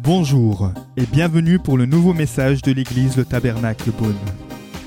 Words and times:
Bonjour 0.00 0.70
et 0.96 1.06
bienvenue 1.06 1.58
pour 1.58 1.78
le 1.78 1.86
nouveau 1.86 2.12
message 2.12 2.62
de 2.62 2.72
l'église 2.72 3.16
Le 3.16 3.24
Tabernacle 3.24 3.90
Beaune. 3.90 4.18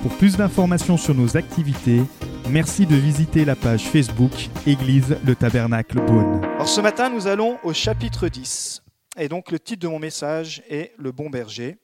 Pour 0.01 0.15
plus 0.17 0.37
d'informations 0.37 0.95
sur 0.95 1.15
nos 1.15 1.35
activités, 1.35 2.01
merci 2.49 2.85
de 2.85 2.95
visiter 2.95 3.43
la 3.43 3.55
page 3.55 3.89
Facebook 3.89 4.31
Église 4.65 5.17
Le 5.25 5.35
Tabernacle 5.35 5.99
Beaune. 6.05 6.43
Alors 6.45 6.67
ce 6.67 6.81
matin, 6.81 7.09
nous 7.09 7.27
allons 7.27 7.57
au 7.63 7.73
chapitre 7.73 8.29
10. 8.29 8.83
Et 9.17 9.27
donc 9.27 9.51
le 9.51 9.59
titre 9.59 9.81
de 9.81 9.87
mon 9.87 9.99
message 9.99 10.61
est 10.69 10.93
Le 10.97 11.11
bon 11.11 11.29
berger. 11.29 11.77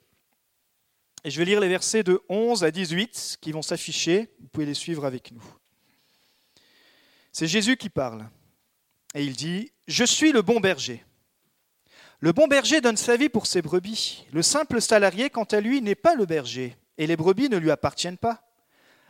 Et 1.24 1.32
je 1.32 1.40
vais 1.40 1.46
lire 1.46 1.60
les 1.60 1.70
versets 1.70 2.04
de 2.04 2.22
11 2.30 2.64
à 2.64 2.72
18 2.72 3.38
qui 3.42 3.52
vont 3.52 3.62
s'afficher. 3.62 4.30
Vous 4.40 4.48
pouvez 4.48 4.66
les 4.66 4.74
suivre 4.74 5.06
avec 5.06 5.32
nous. 5.32 5.44
C'est 7.32 7.48
Jésus 7.48 7.78
qui 7.78 7.90
parle. 7.90 8.26
Et 9.14 9.24
il 9.24 9.36
dit, 9.36 9.72
Je 9.88 10.04
suis 10.04 10.32
le 10.32 10.42
bon 10.42 10.60
berger. 10.60 11.04
Le 12.20 12.32
bon 12.32 12.48
berger 12.48 12.80
donne 12.80 12.98
sa 12.98 13.18
vie 13.18 13.30
pour 13.30 13.48
ses 13.48 13.62
brebis. 13.62 14.26
Le 14.32 14.42
simple 14.42 14.82
salarié, 14.82 15.30
quant 15.30 15.44
à 15.44 15.60
lui, 15.60 15.82
n'est 15.82 15.94
pas 15.94 16.16
le 16.16 16.26
berger, 16.26 16.78
et 16.98 17.06
les 17.06 17.18
brebis 17.18 17.50
ne 17.50 17.58
lui 17.58 17.70
appartiennent 17.70 18.18
pas. 18.18 18.44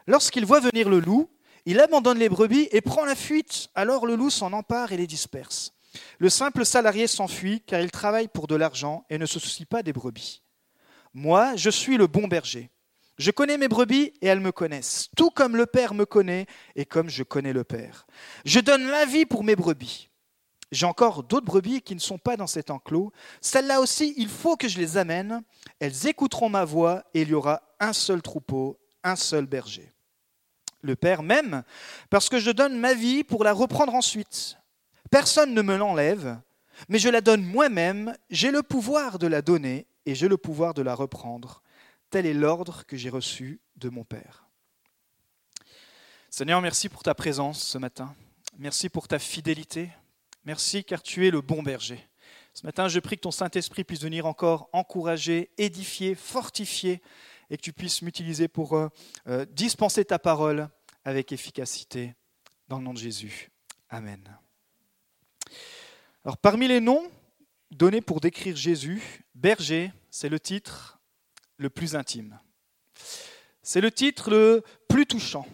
Lorsqu'il 0.07 0.45
voit 0.45 0.59
venir 0.59 0.89
le 0.89 0.99
loup, 0.99 1.29
il 1.65 1.79
abandonne 1.79 2.17
les 2.17 2.27
brebis 2.27 2.67
et 2.71 2.81
prend 2.81 3.05
la 3.05 3.15
fuite. 3.15 3.69
Alors 3.75 4.05
le 4.05 4.15
loup 4.15 4.29
s'en 4.29 4.51
empare 4.51 4.91
et 4.91 4.97
les 4.97 5.07
disperse. 5.07 5.73
Le 6.17 6.29
simple 6.29 6.65
salarié 6.65 7.07
s'enfuit 7.07 7.61
car 7.61 7.79
il 7.79 7.91
travaille 7.91 8.27
pour 8.27 8.47
de 8.47 8.55
l'argent 8.55 9.05
et 9.09 9.17
ne 9.17 9.25
se 9.25 9.39
soucie 9.39 9.65
pas 9.65 9.83
des 9.83 9.93
brebis. 9.93 10.41
Moi, 11.13 11.55
je 11.55 11.69
suis 11.69 11.97
le 11.97 12.07
bon 12.07 12.27
berger. 12.27 12.71
Je 13.17 13.31
connais 13.31 13.57
mes 13.57 13.67
brebis 13.67 14.11
et 14.21 14.27
elles 14.27 14.39
me 14.39 14.51
connaissent, 14.51 15.09
tout 15.15 15.29
comme 15.29 15.55
le 15.55 15.65
Père 15.65 15.93
me 15.93 16.05
connaît 16.05 16.47
et 16.75 16.85
comme 16.85 17.09
je 17.09 17.23
connais 17.23 17.53
le 17.53 17.63
Père. 17.63 18.07
Je 18.43 18.59
donne 18.59 18.85
ma 18.85 19.05
vie 19.05 19.25
pour 19.25 19.43
mes 19.43 19.55
brebis. 19.55 20.09
J'ai 20.71 20.87
encore 20.87 21.21
d'autres 21.21 21.45
brebis 21.45 21.83
qui 21.83 21.93
ne 21.93 21.99
sont 21.99 22.17
pas 22.17 22.35
dans 22.35 22.47
cet 22.47 22.71
enclos. 22.71 23.11
Celles-là 23.41 23.79
aussi, 23.79 24.15
il 24.17 24.27
faut 24.27 24.57
que 24.57 24.67
je 24.67 24.79
les 24.79 24.97
amène. 24.97 25.43
Elles 25.79 26.07
écouteront 26.07 26.49
ma 26.49 26.65
voix 26.65 27.03
et 27.13 27.21
il 27.21 27.29
y 27.29 27.33
aura 27.35 27.61
un 27.79 27.93
seul 27.93 28.23
troupeau, 28.23 28.79
un 29.03 29.15
seul 29.15 29.45
berger. 29.45 29.93
Le 30.81 30.95
Père 30.95 31.21
m'aime 31.21 31.63
parce 32.09 32.27
que 32.27 32.39
je 32.39 32.49
donne 32.51 32.77
ma 32.77 32.95
vie 32.95 33.23
pour 33.23 33.43
la 33.43 33.53
reprendre 33.53 33.93
ensuite. 33.93 34.57
Personne 35.11 35.53
ne 35.53 35.61
me 35.61 35.77
l'enlève, 35.77 36.39
mais 36.89 36.97
je 36.97 37.09
la 37.09 37.21
donne 37.21 37.43
moi-même. 37.43 38.15
J'ai 38.31 38.49
le 38.49 38.63
pouvoir 38.63 39.19
de 39.19 39.27
la 39.27 39.43
donner 39.43 39.85
et 40.07 40.15
j'ai 40.15 40.27
le 40.27 40.37
pouvoir 40.37 40.73
de 40.73 40.81
la 40.81 40.95
reprendre. 40.95 41.62
Tel 42.13 42.27
est 42.27 42.35
l'ordre 42.35 42.85
que 42.85 42.95
j'ai 42.95 43.09
reçu 43.09 43.59
de 43.75 43.89
mon 43.89 44.03
Père. 44.03 44.47
Seigneur, 46.29 46.61
merci 46.61 46.87
pour 46.87 47.01
ta 47.01 47.15
présence 47.15 47.63
ce 47.63 47.79
matin. 47.79 48.13
Merci 48.59 48.87
pour 48.87 49.07
ta 49.07 49.17
fidélité. 49.17 49.89
Merci 50.45 50.83
car 50.83 51.01
tu 51.01 51.27
es 51.27 51.31
le 51.31 51.41
bon 51.41 51.63
berger. 51.63 52.07
Ce 52.53 52.67
matin, 52.67 52.87
je 52.87 52.99
prie 52.99 53.15
que 53.15 53.21
ton 53.21 53.31
Saint-Esprit 53.31 53.83
puisse 53.83 54.03
venir 54.03 54.27
encore 54.27 54.69
encourager, 54.73 55.49
édifier, 55.57 56.13
fortifier 56.13 57.01
et 57.49 57.57
que 57.57 57.63
tu 57.63 57.73
puisses 57.73 58.03
m'utiliser 58.03 58.47
pour 58.47 58.73
euh, 58.73 58.89
euh, 59.25 59.47
dispenser 59.49 60.05
ta 60.05 60.19
parole 60.19 60.69
avec 61.05 61.31
efficacité. 61.31 62.13
Dans 62.67 62.77
le 62.77 62.83
nom 62.83 62.93
de 62.93 62.99
Jésus. 62.99 63.49
Amen. 63.89 64.21
Alors, 66.23 66.37
parmi 66.37 66.67
les 66.67 66.79
noms 66.79 67.09
donnés 67.71 68.01
pour 68.01 68.19
décrire 68.19 68.55
Jésus, 68.55 69.01
berger, 69.33 69.91
c'est 70.11 70.29
le 70.29 70.39
titre 70.39 70.99
le 71.63 71.71
plus 71.71 71.95
intime. 71.95 72.39
C'est 73.63 73.81
le 73.81 73.91
titre 73.91 74.29
le 74.29 74.63
plus 74.87 75.07
touchant. 75.07 75.47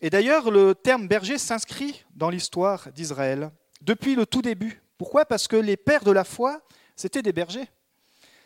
Et 0.00 0.10
d'ailleurs, 0.10 0.50
le 0.50 0.74
terme 0.74 1.08
berger 1.08 1.38
s'inscrit 1.38 2.04
dans 2.14 2.30
l'histoire 2.30 2.92
d'Israël 2.92 3.50
depuis 3.80 4.14
le 4.14 4.26
tout 4.26 4.42
début. 4.42 4.82
Pourquoi? 4.98 5.24
Parce 5.24 5.48
que 5.48 5.56
les 5.56 5.76
pères 5.76 6.04
de 6.04 6.12
la 6.12 6.24
foi, 6.24 6.60
c'était 6.94 7.22
des 7.22 7.32
bergers. 7.32 7.68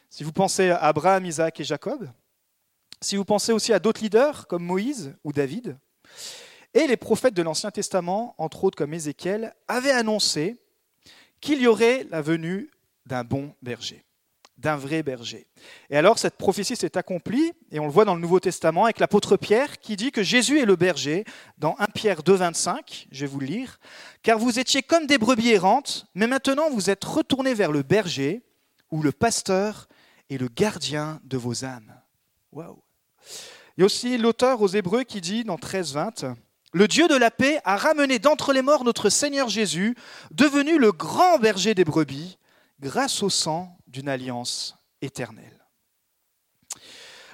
Si 0.09 0.25
vous 0.25 0.33
pensez 0.33 0.71
à 0.71 0.79
Abraham, 0.79 1.27
Isaac 1.27 1.61
et 1.61 1.65
Jacob, 1.65 2.09
si 3.01 3.17
vous 3.17 3.25
pensez 3.25 3.53
aussi 3.53 3.73
à 3.73 3.79
d'autres 3.79 4.01
leaders 4.01 4.47
comme 4.47 4.65
Moïse 4.65 5.15
ou 5.25 5.33
David, 5.33 5.77
et 6.73 6.87
les 6.87 6.97
prophètes 6.97 7.35
de 7.35 7.43
l'Ancien 7.43 7.71
Testament, 7.71 8.35
entre 8.39 8.65
autres 8.65 8.79
comme 8.79 8.95
Ézéchiel, 8.95 9.55
avaient 9.67 9.91
annoncé 9.91 10.57
qu'il 11.41 11.61
y 11.61 11.67
aurait 11.67 12.05
la 12.11 12.23
venue 12.23 12.71
d'un 13.07 13.25
bon 13.25 13.55
berger 13.63 14.08
d'un 14.59 14.77
vrai 14.77 15.03
berger. 15.03 15.47
Et 15.89 15.97
alors 15.97 16.19
cette 16.19 16.37
prophétie 16.37 16.77
s'est 16.77 16.99
accomplie, 16.99 17.53
et 17.71 17.79
on 17.79 17.87
le 17.87 17.93
voit 17.93 18.05
dans 18.05 18.15
le 18.15 18.21
Nouveau 18.21 18.41
Testament 18.41 18.85
avec 18.85 18.99
l'apôtre 18.99 19.37
Pierre 19.37 19.79
qui 19.79 19.97
dit 19.97 20.11
que 20.11 20.23
Jésus 20.23 20.61
est 20.61 20.65
le 20.65 20.77
berger, 20.77 21.25
dans 21.59 21.77
1 21.79 21.87
Pierre 21.95 22.23
2, 22.23 22.35
25, 22.35 23.07
je 23.11 23.21
vais 23.21 23.27
vous 23.27 23.41
le 23.41 23.47
lire, 23.47 23.79
car 24.23 24.39
vous 24.39 24.59
étiez 24.59 24.83
comme 24.83 25.07
des 25.07 25.19
brebis 25.19 25.51
errantes, 25.51 26.07
mais 26.15 26.27
maintenant 26.27 26.71
vous 26.71 26.91
êtes 26.91 27.05
retournés 27.05 27.55
vers 27.55 27.73
le 27.73 27.83
berger, 27.83 28.43
ou 28.91 29.03
le 29.03 29.13
pasteur 29.13 29.89
et 30.31 30.39
le 30.39 30.49
gardien 30.49 31.21
de 31.25 31.37
vos 31.37 31.65
âmes. 31.65 31.95
Waouh 32.53 32.83
Il 33.77 33.81
y 33.81 33.83
a 33.83 33.87
aussi 33.87 34.19
l'auteur 34.19 34.61
aux 34.61 34.69
Hébreux 34.69 35.05
qui 35.05 35.21
dit 35.21 35.45
dans 35.45 35.59
13, 35.59 35.93
20, 35.93 36.25
le 36.73 36.89
Dieu 36.89 37.09
de 37.09 37.15
la 37.15 37.31
paix 37.31 37.61
a 37.65 37.77
ramené 37.77 38.19
d'entre 38.19 38.53
les 38.53 38.61
morts 38.61 38.85
notre 38.85 39.09
Seigneur 39.09 39.49
Jésus, 39.49 39.97
devenu 40.31 40.79
le 40.79 40.93
grand 40.93 41.39
berger 41.39 41.75
des 41.75 41.85
brebis, 41.85 42.39
grâce 42.81 43.23
au 43.23 43.31
sang 43.31 43.78
d'une 43.89 44.09
alliance 44.09 44.77
éternelle. 45.03 45.59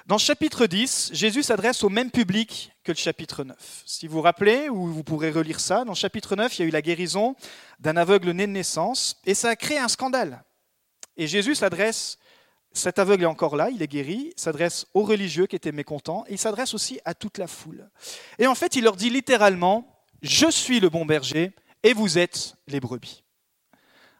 Dans 0.05 0.15
le 0.15 0.19
chapitre 0.19 0.67
10, 0.67 1.11
Jésus 1.13 1.41
s'adresse 1.41 1.83
au 1.83 1.89
même 1.89 2.11
public 2.11 2.71
que 2.83 2.91
le 2.91 2.97
chapitre 2.97 3.43
9. 3.43 3.83
Si 3.85 4.07
vous 4.07 4.17
vous 4.17 4.21
rappelez, 4.21 4.69
ou 4.69 4.85
vous 4.87 5.03
pourrez 5.03 5.31
relire 5.31 5.59
ça, 5.59 5.83
dans 5.83 5.93
le 5.93 5.97
chapitre 5.97 6.35
9, 6.35 6.57
il 6.57 6.61
y 6.61 6.65
a 6.65 6.67
eu 6.67 6.71
la 6.71 6.83
guérison 6.83 7.35
d'un 7.79 7.97
aveugle 7.97 8.29
né 8.31 8.45
de 8.45 8.51
naissance, 8.51 9.19
et 9.25 9.33
ça 9.33 9.49
a 9.49 9.55
créé 9.55 9.79
un 9.79 9.87
scandale. 9.87 10.43
Et 11.17 11.25
Jésus 11.25 11.55
s'adresse, 11.55 12.19
cet 12.71 12.99
aveugle 12.99 13.23
est 13.23 13.27
encore 13.27 13.55
là, 13.55 13.71
il 13.71 13.81
est 13.81 13.87
guéri, 13.87 14.31
s'adresse 14.35 14.85
aux 14.93 15.03
religieux 15.03 15.47
qui 15.47 15.55
étaient 15.55 15.71
mécontents, 15.71 16.23
il 16.29 16.37
s'adresse 16.37 16.75
aussi 16.75 16.99
à 17.03 17.15
toute 17.15 17.39
la 17.39 17.47
foule. 17.47 17.89
Et 18.37 18.45
en 18.45 18.53
fait, 18.53 18.75
il 18.75 18.83
leur 18.83 18.97
dit 18.97 19.09
littéralement, 19.09 20.05
je 20.21 20.51
suis 20.51 20.79
le 20.79 20.89
bon 20.89 21.05
berger, 21.05 21.51
et 21.81 21.93
vous 21.93 22.19
êtes 22.19 22.57
les 22.67 22.79
brebis. 22.79 23.23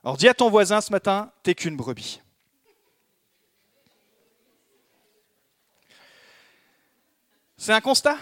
Alors 0.04 0.18
dis 0.18 0.28
à 0.28 0.34
ton 0.34 0.50
voisin 0.50 0.82
ce 0.82 0.92
matin, 0.92 1.32
t'es 1.44 1.54
qu'une 1.54 1.78
brebis. 1.78 2.22
C'est 7.58 7.74
un 7.74 7.82
constat. 7.82 8.18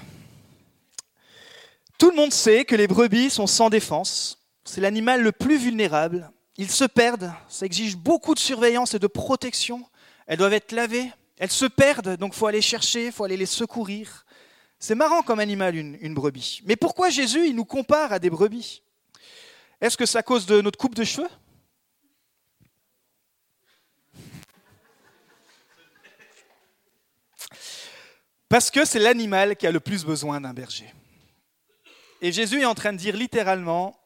Tout 1.98 2.10
le 2.10 2.16
monde 2.16 2.34
sait 2.34 2.66
que 2.66 2.76
les 2.76 2.88
brebis 2.88 3.30
sont 3.30 3.48
sans 3.48 3.70
défense. 3.70 4.38
C'est 4.64 4.82
l'animal 4.82 5.22
le 5.22 5.32
plus 5.32 5.58
vulnérable. 5.58 6.32
Ils 6.58 6.70
se 6.70 6.86
perdent. 6.86 7.32
Ça 7.50 7.66
exige 7.66 7.98
beaucoup 7.98 8.36
de 8.36 8.40
surveillance 8.40 8.94
et 8.94 9.00
de 9.00 9.08
protection. 9.08 9.86
Elles 10.28 10.38
doivent 10.38 10.54
être 10.54 10.72
lavées. 10.72 11.12
Elles 11.38 11.52
se 11.52 11.66
perdent, 11.66 12.16
donc 12.18 12.34
faut 12.34 12.46
aller 12.46 12.62
chercher, 12.62 13.12
faut 13.12 13.24
aller 13.24 13.38
les 13.38 13.48
secourir. 13.48 14.26
C'est 14.80 14.96
marrant 14.96 15.24
comme 15.24 15.40
animal, 15.40 15.76
une, 15.76 15.98
une, 16.00 16.14
brebis. 16.14 16.62
Mais 16.66 16.76
pourquoi 16.76 17.10
Jésus, 17.10 17.48
il 17.48 17.56
nous 17.56 17.66
compare 17.66 18.14
à 18.14 18.20
des 18.20 18.30
brebis? 18.30 18.84
Est-ce 19.82 19.98
que 19.98 20.06
c'est 20.06 20.20
à 20.20 20.24
cause 20.24 20.46
de 20.46 20.62
notre 20.62 20.78
coupe 20.78 20.96
de 20.96 21.04
cheveux? 21.04 21.30
Parce 28.50 28.70
que 28.70 28.86
c'est 28.86 29.00
l'animal 29.00 29.56
qui 29.56 29.68
a 29.68 29.72
le 29.72 29.80
plus 29.80 30.06
besoin 30.06 30.42
d'un 30.42 30.54
berger. 30.54 30.94
Et 32.22 32.32
Jésus 32.32 32.62
est 32.62 32.66
en 32.66 32.76
train 32.76 32.94
de 32.94 32.98
dire 32.98 33.18
littéralement, 33.18 34.00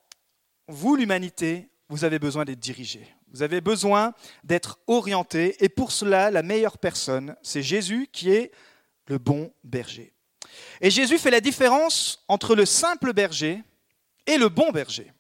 vous 0.68 0.96
l'humanité, 0.96 1.70
vous 1.90 2.04
avez 2.04 2.20
besoin 2.20 2.46
d'être 2.46 2.60
dirigé. 2.60 3.08
Vous 3.32 3.44
avez 3.44 3.62
besoin 3.62 4.14
d'être 4.44 4.80
orienté. 4.88 5.64
Et 5.64 5.70
pour 5.70 5.92
cela, 5.92 6.32
la 6.32 6.44
meilleure 6.44 6.78
personne, 6.78 7.36
c'est 7.42 7.62
Jésus 7.62 8.08
qui 8.12 8.32
est 8.32 8.52
le 9.08 9.18
bon 9.18 9.54
berger. 9.64 10.14
Et 10.82 10.90
Jésus 10.90 11.18
fait 11.18 11.32
la 11.32 11.42
différence 11.42 12.24
entre 12.28 12.56
le 12.56 12.66
simple 12.66 13.14
berger 13.14 13.62
et 14.26 14.38
le 14.38 14.50
bon 14.50 14.72
berger. 14.72 15.12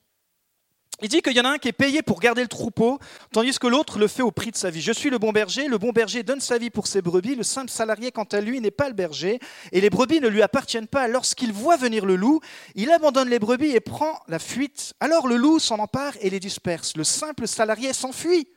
Il 0.99 1.09
dit 1.09 1.21
qu'il 1.21 1.33
y 1.37 1.39
en 1.39 1.45
a 1.45 1.49
un 1.49 1.57
qui 1.59 1.67
est 1.67 1.73
payé 1.73 2.01
pour 2.01 2.19
garder 2.19 2.41
le 2.41 2.47
troupeau, 2.47 2.97
tandis 3.31 3.59
que 3.59 3.67
l'autre 3.67 3.99
le 3.99 4.07
fait 4.07 4.23
au 4.23 4.31
prix 4.31 4.49
de 4.49 4.55
sa 4.55 4.71
vie. 4.71 4.81
Je 4.81 4.91
suis 4.91 5.11
le 5.11 5.19
bon 5.19 5.31
berger, 5.31 5.67
le 5.67 5.77
bon 5.77 5.91
berger 5.91 6.23
donne 6.23 6.41
sa 6.41 6.57
vie 6.57 6.71
pour 6.71 6.87
ses 6.87 7.03
brebis, 7.03 7.35
le 7.35 7.43
simple 7.43 7.69
salarié, 7.69 8.11
quant 8.11 8.23
à 8.23 8.41
lui, 8.41 8.59
n'est 8.61 8.71
pas 8.71 8.87
le 8.87 8.95
berger, 8.95 9.39
et 9.71 9.79
les 9.79 9.91
brebis 9.91 10.19
ne 10.21 10.27
lui 10.27 10.41
appartiennent 10.41 10.87
pas. 10.87 11.07
Lorsqu'il 11.07 11.53
voit 11.53 11.77
venir 11.77 12.03
le 12.03 12.15
loup, 12.15 12.39
il 12.73 12.89
abandonne 12.91 13.29
les 13.29 13.37
brebis 13.37 13.75
et 13.75 13.79
prend 13.79 14.19
la 14.27 14.39
fuite. 14.39 14.95
Alors 14.99 15.27
le 15.27 15.35
loup 15.35 15.59
s'en 15.59 15.77
empare 15.77 16.13
et 16.19 16.31
les 16.31 16.39
disperse. 16.39 16.97
Le 16.97 17.03
simple 17.03 17.47
salarié 17.47 17.93
s'enfuit, 17.93 18.47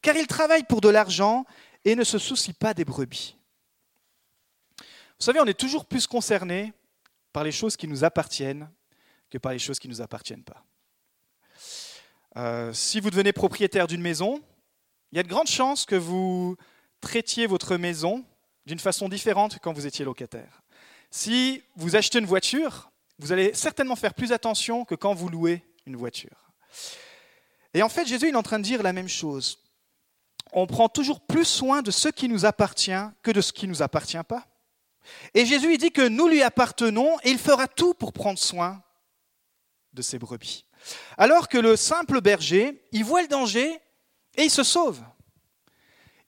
car 0.00 0.16
il 0.16 0.26
travaille 0.26 0.64
pour 0.64 0.80
de 0.80 0.88
l'argent 0.88 1.44
et 1.84 1.94
ne 1.94 2.04
se 2.04 2.16
soucie 2.16 2.54
pas 2.54 2.72
des 2.72 2.86
brebis. 2.86 3.36
Vous 4.78 5.26
savez, 5.26 5.40
on 5.40 5.44
est 5.44 5.58
toujours 5.58 5.84
plus 5.84 6.06
concerné 6.06 6.72
par 7.34 7.44
les 7.44 7.52
choses 7.52 7.76
qui 7.76 7.86
nous 7.86 8.02
appartiennent 8.02 8.70
que 9.28 9.36
par 9.36 9.52
les 9.52 9.58
choses 9.58 9.78
qui 9.78 9.88
ne 9.88 9.92
nous 9.92 10.00
appartiennent 10.00 10.42
pas. 10.42 10.64
Euh, 12.36 12.72
si 12.72 13.00
vous 13.00 13.10
devenez 13.10 13.32
propriétaire 13.32 13.86
d'une 13.86 14.00
maison, 14.00 14.42
il 15.10 15.16
y 15.16 15.20
a 15.20 15.22
de 15.22 15.28
grandes 15.28 15.48
chances 15.48 15.84
que 15.84 15.96
vous 15.96 16.56
traitiez 17.00 17.46
votre 17.46 17.76
maison 17.76 18.24
d'une 18.64 18.78
façon 18.78 19.08
différente 19.08 19.54
que 19.54 19.58
quand 19.58 19.72
vous 19.72 19.86
étiez 19.86 20.04
locataire. 20.04 20.62
Si 21.10 21.62
vous 21.76 21.96
achetez 21.96 22.18
une 22.18 22.26
voiture, 22.26 22.90
vous 23.18 23.32
allez 23.32 23.52
certainement 23.54 23.96
faire 23.96 24.14
plus 24.14 24.32
attention 24.32 24.84
que 24.84 24.94
quand 24.94 25.14
vous 25.14 25.28
louez 25.28 25.62
une 25.84 25.96
voiture. 25.96 26.52
Et 27.74 27.82
en 27.82 27.88
fait, 27.88 28.06
Jésus 28.06 28.28
est 28.28 28.34
en 28.34 28.42
train 28.42 28.58
de 28.58 28.64
dire 28.64 28.82
la 28.82 28.92
même 28.92 29.08
chose. 29.08 29.58
On 30.52 30.66
prend 30.66 30.88
toujours 30.88 31.20
plus 31.20 31.44
soin 31.44 31.82
de 31.82 31.90
ce 31.90 32.08
qui 32.08 32.28
nous 32.28 32.44
appartient 32.44 32.92
que 33.22 33.30
de 33.30 33.40
ce 33.40 33.52
qui 33.52 33.66
ne 33.66 33.72
nous 33.72 33.82
appartient 33.82 34.22
pas. 34.26 34.46
Et 35.34 35.44
Jésus 35.44 35.76
dit 35.78 35.90
que 35.90 36.06
nous 36.06 36.28
lui 36.28 36.42
appartenons 36.42 37.18
et 37.24 37.30
il 37.30 37.38
fera 37.38 37.68
tout 37.68 37.94
pour 37.94 38.12
prendre 38.12 38.38
soin 38.38 38.82
de 39.92 40.02
ses 40.02 40.18
brebis. 40.18 40.64
Alors 41.18 41.48
que 41.48 41.58
le 41.58 41.76
simple 41.76 42.20
berger, 42.20 42.84
il 42.92 43.04
voit 43.04 43.22
le 43.22 43.28
danger 43.28 43.78
et 44.36 44.44
il 44.44 44.50
se 44.50 44.62
sauve. 44.62 45.00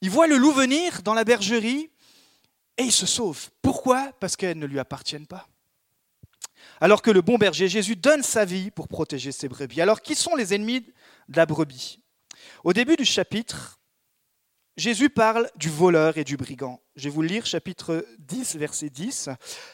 Il 0.01 0.09
voit 0.09 0.27
le 0.27 0.37
loup 0.37 0.51
venir 0.51 1.01
dans 1.01 1.13
la 1.13 1.23
bergerie 1.23 1.89
et 2.77 2.83
il 2.83 2.91
se 2.91 3.05
sauve. 3.05 3.49
Pourquoi? 3.61 4.11
Parce 4.19 4.35
qu'elles 4.35 4.59
ne 4.59 4.65
lui 4.65 4.79
appartiennent 4.79 5.27
pas. 5.27 5.47
Alors 6.81 7.01
que 7.01 7.11
le 7.11 7.21
bon 7.21 7.37
berger, 7.37 7.67
Jésus, 7.67 7.95
donne 7.95 8.21
sa 8.21 8.45
vie 8.45 8.69
pour 8.69 8.87
protéger 8.87 9.31
ses 9.31 9.47
brebis. 9.47 9.81
Alors 9.81 10.01
qui 10.01 10.15
sont 10.15 10.35
les 10.35 10.53
ennemis 10.53 10.81
de 10.81 11.37
la 11.37 11.45
brebis? 11.45 11.99
Au 12.63 12.73
début 12.73 12.95
du 12.95 13.05
chapitre, 13.05 13.79
Jésus 14.77 15.09
parle 15.09 15.49
du 15.55 15.69
voleur 15.69 16.17
et 16.17 16.25
du 16.25 16.35
brigand. 16.35 16.81
Je 16.97 17.05
vais 17.05 17.09
vous 17.09 17.21
lire 17.21 17.45
chapitre 17.45 18.05
10, 18.19 18.57
verset 18.57 18.89
10. 18.89 19.29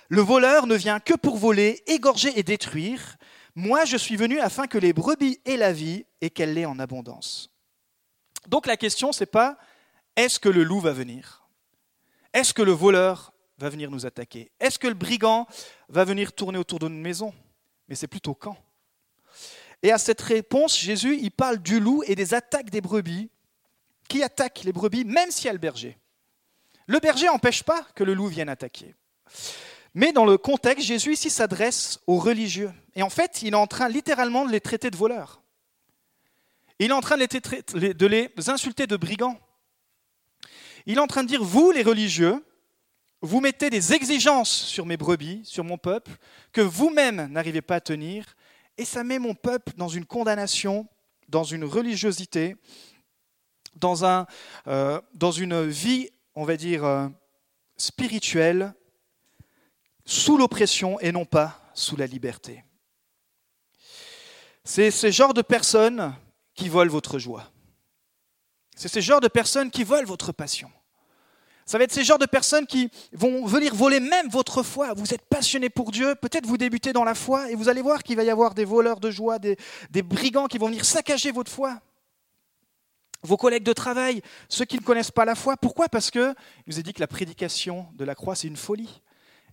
Le 0.10 0.22
voleur 0.22 0.68
ne 0.68 0.76
vient 0.76 1.00
que 1.00 1.16
pour 1.16 1.38
voler, 1.38 1.82
égorger 1.88 2.38
et 2.38 2.44
détruire. 2.44 3.18
Moi, 3.56 3.86
je 3.86 3.98
suis 3.98 4.16
venu 4.16 4.40
afin 4.40 4.68
que 4.68 4.78
les 4.78 4.94
brebis 4.94 5.40
aient 5.46 5.58
la 5.58 5.74
vie 5.74 6.06
et 6.22 6.30
qu'elle 6.30 6.54
l'ait 6.54 6.66
en 6.66 6.80
abondance. 6.80 7.50
Donc 8.48 8.66
la 8.66 8.78
question, 8.78 9.12
c'est 9.12 9.26
pas 9.26 9.58
est-ce 10.16 10.40
que 10.40 10.50
le 10.50 10.64
loup 10.64 10.80
va 10.80 10.94
venir? 10.94 11.48
Est-ce 12.34 12.54
que 12.54 12.62
le 12.62 12.72
voleur 12.72 13.34
va 13.58 13.70
venir 13.70 13.92
nous 13.92 14.06
attaquer? 14.06 14.52
Est-ce 14.60 14.80
que 14.80 14.88
le 14.88 14.94
brigand 14.94 15.48
va 15.90 16.06
venir 16.06 16.34
tourner 16.34 16.58
autour 16.58 16.80
de 16.80 16.88
notre 16.88 17.02
maison? 17.02 17.34
Mais 17.88 17.96
c'est 17.96 18.08
plutôt 18.08 18.34
quand? 18.34 18.58
Et 19.84 19.92
à 19.92 19.98
cette 19.98 20.22
réponse, 20.22 20.78
Jésus, 20.78 21.18
il 21.22 21.32
parle 21.32 21.58
du 21.58 21.80
loup 21.80 22.04
et 22.06 22.16
des 22.16 22.34
attaques 22.34 22.70
des 22.70 22.82
brebis 22.82 23.30
qui 24.08 24.24
attaquent 24.24 24.64
les 24.64 24.74
brebis, 24.74 25.06
même 25.06 25.32
s'il 25.32 25.46
y 25.46 25.50
a 25.50 25.54
le 25.54 25.60
berger. 25.60 25.98
Le 26.88 27.00
berger 27.00 27.28
n'empêche 27.28 27.64
pas 27.64 27.84
que 27.96 28.04
le 28.04 28.14
loup 28.14 28.28
vienne 28.28 28.50
attaquer. 28.50 28.96
Mais 29.94 30.14
dans 30.14 30.26
le 30.26 30.38
contexte, 30.38 30.88
Jésus 30.88 31.14
ici 31.14 31.30
s'adresse 31.30 32.00
aux 32.08 32.18
religieux. 32.18 32.72
Et 32.96 33.04
en 33.04 33.10
fait, 33.10 33.42
il 33.42 33.54
est 33.54 33.58
en 33.58 33.68
train 33.68 33.90
littéralement 33.90 34.46
de 34.46 34.52
les 34.52 34.62
traiter 34.62 34.90
de 34.90 34.96
voleurs. 34.96 35.42
Il 36.80 36.90
est 36.90 36.94
en 36.94 37.02
train 37.02 37.18
de 37.18 38.06
les, 38.08 38.50
insulter 38.50 38.88
de 38.88 38.98
brigands. 38.98 39.40
Il 40.86 40.98
est 40.98 41.02
en 41.02 41.08
train 41.08 41.24
de 41.24 41.28
dire, 41.28 41.44
vous 41.44 41.72
les 41.72 41.84
religieux, 41.84 42.44
vous 43.22 43.40
mettez 43.40 43.70
des 43.70 43.94
exigences 43.94 44.50
sur 44.50 44.86
mes 44.86 44.98
brebis, 44.98 45.42
sur 45.44 45.64
mon 45.64 45.78
peuple, 45.78 46.12
que 46.52 46.62
vous-même 46.62 47.28
n'arrivez 47.28 47.62
pas 47.62 47.76
à 47.76 47.82
tenir, 47.82 48.36
et 48.78 48.86
ça 48.86 49.04
met 49.04 49.20
mon 49.20 49.36
peuple 49.36 49.74
dans 49.78 49.90
une 49.90 50.06
condamnation, 50.06 50.88
dans 51.30 51.44
une 51.44 51.66
religiosité, 51.66 52.56
dans, 53.76 54.04
un, 54.06 54.26
euh, 54.66 55.00
dans 55.14 55.32
une 55.32 55.68
vie, 55.68 56.10
on 56.34 56.46
va 56.46 56.58
dire, 56.58 56.84
euh, 56.84 57.08
spirituelle, 57.78 58.74
sous 60.06 60.38
l'oppression 60.38 61.00
et 61.00 61.12
non 61.12 61.26
pas 61.26 61.62
sous 61.74 61.96
la 61.96 62.08
liberté. 62.08 62.64
C'est 64.64 64.92
ce 64.92 65.10
genre 65.12 65.34
de 65.34 65.42
personnes 65.42 66.16
qui 66.54 66.70
volent 66.70 66.92
votre 66.92 67.20
joie. 67.20 67.52
C'est 68.76 68.88
ce 68.88 69.00
genre 69.00 69.22
de 69.22 69.28
personnes 69.28 69.72
qui 69.72 69.84
volent 69.84 70.08
votre 70.08 70.32
passion. 70.32 70.72
Ça 71.66 71.78
va 71.78 71.86
être 71.86 71.94
ces 71.94 72.04
genres 72.04 72.20
de 72.20 72.26
personnes 72.26 72.68
qui 72.68 72.90
vont 73.14 73.46
venir 73.46 73.74
voler 73.74 74.00
même 74.00 74.28
votre 74.30 74.64
foi. 74.64 74.94
Vous 74.94 75.14
êtes 75.14 75.22
passionné 75.22 75.70
pour 75.70 75.92
Dieu, 75.92 76.16
peut-être 76.16 76.46
vous 76.46 76.58
débutez 76.58 76.92
dans 76.92 77.04
la 77.04 77.16
foi 77.16 77.50
et 77.50 77.56
vous 77.56 77.70
allez 77.70 77.82
voir 77.82 78.04
qu'il 78.04 78.18
va 78.18 78.24
y 78.24 78.30
avoir 78.30 78.54
des 78.54 78.66
voleurs 78.66 79.00
de 79.00 79.10
joie, 79.10 79.40
des, 79.40 79.56
brigands 80.04 80.48
qui 80.48 80.58
vont 80.58 80.68
venir 80.68 80.84
saccager 80.84 81.32
votre 81.32 81.52
foi. 81.52 81.80
Vos 83.24 83.38
collègues 83.38 83.64
de 83.64 83.74
travail, 83.74 84.22
ceux 84.50 84.66
qui 84.66 84.78
ne 84.78 84.82
connaissent 84.82 85.12
pas 85.12 85.26
la 85.26 85.36
foi. 85.36 85.56
Pourquoi? 85.56 85.88
Parce 85.88 86.12
que 86.12 86.34
je 86.66 86.74
vous 86.74 86.80
ai 86.80 86.84
dit 86.84 86.92
que 86.92 87.00
la 87.00 87.08
prédication 87.08 87.88
de 87.94 88.04
la 88.04 88.16
croix, 88.16 88.36
c'est 88.36 88.48
une 88.48 88.58
folie. 88.58 89.02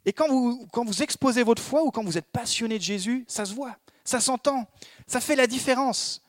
Et 0.04 0.12
quand 0.12 0.28
vous, 0.28 1.02
exposez 1.02 1.42
votre 1.42 1.62
foi 1.62 1.82
ou 1.82 1.90
quand 1.90 2.04
vous 2.04 2.18
êtes 2.18 2.30
passionné 2.30 2.78
de 2.78 2.82
Jésus, 2.82 3.24
ça 3.28 3.44
se 3.44 3.54
voit, 3.54 3.76
ça 4.04 4.20
s'entend, 4.20 4.66
ça 5.06 5.20
fait 5.20 5.36
la 5.36 5.46
différence. 5.46 6.22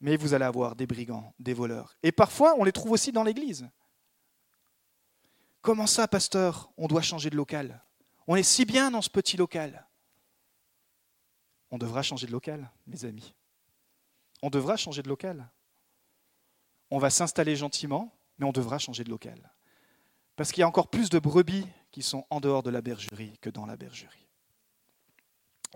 Mais 0.00 0.16
vous 0.16 0.34
allez 0.34 0.44
avoir 0.44 0.74
des 0.74 0.86
brigands, 0.86 1.34
des 1.38 1.54
voleurs. 1.54 1.96
Et 2.02 2.12
parfois, 2.12 2.54
on 2.58 2.64
les 2.64 2.72
trouve 2.72 2.92
aussi 2.92 3.12
dans 3.12 3.22
l'Église. 3.22 3.68
Comment 5.62 5.86
ça, 5.86 6.08
pasteur 6.08 6.70
On 6.76 6.86
doit 6.86 7.02
changer 7.02 7.28
de 7.28 7.36
local? 7.36 7.82
On 8.26 8.36
est 8.36 8.42
si 8.42 8.64
bien 8.64 8.90
dans 8.90 9.02
ce 9.02 9.10
petit 9.10 9.36
local. 9.36 9.86
On 11.70 11.78
devra 11.78 12.02
changer 12.02 12.26
de 12.26 12.32
local, 12.32 12.70
mes 12.86 13.04
amis. 13.04 13.34
On 14.42 14.50
devra 14.50 14.76
changer 14.76 15.02
de 15.02 15.08
local. 15.08 15.48
On 16.90 16.98
va 16.98 17.10
s'installer 17.10 17.56
gentiment, 17.56 18.12
mais 18.38 18.46
on 18.46 18.52
devra 18.52 18.78
changer 18.78 19.04
de 19.04 19.10
local. 19.10 19.52
Parce 20.34 20.50
qu'il 20.50 20.62
y 20.62 20.64
a 20.64 20.68
encore 20.68 20.88
plus 20.88 21.10
de 21.10 21.18
brebis 21.18 21.66
qui 21.92 22.02
sont 22.02 22.24
en 22.30 22.40
dehors 22.40 22.62
de 22.62 22.70
la 22.70 22.80
bergerie 22.80 23.38
que 23.40 23.50
dans 23.50 23.66
la 23.66 23.76
bergerie. 23.76 24.26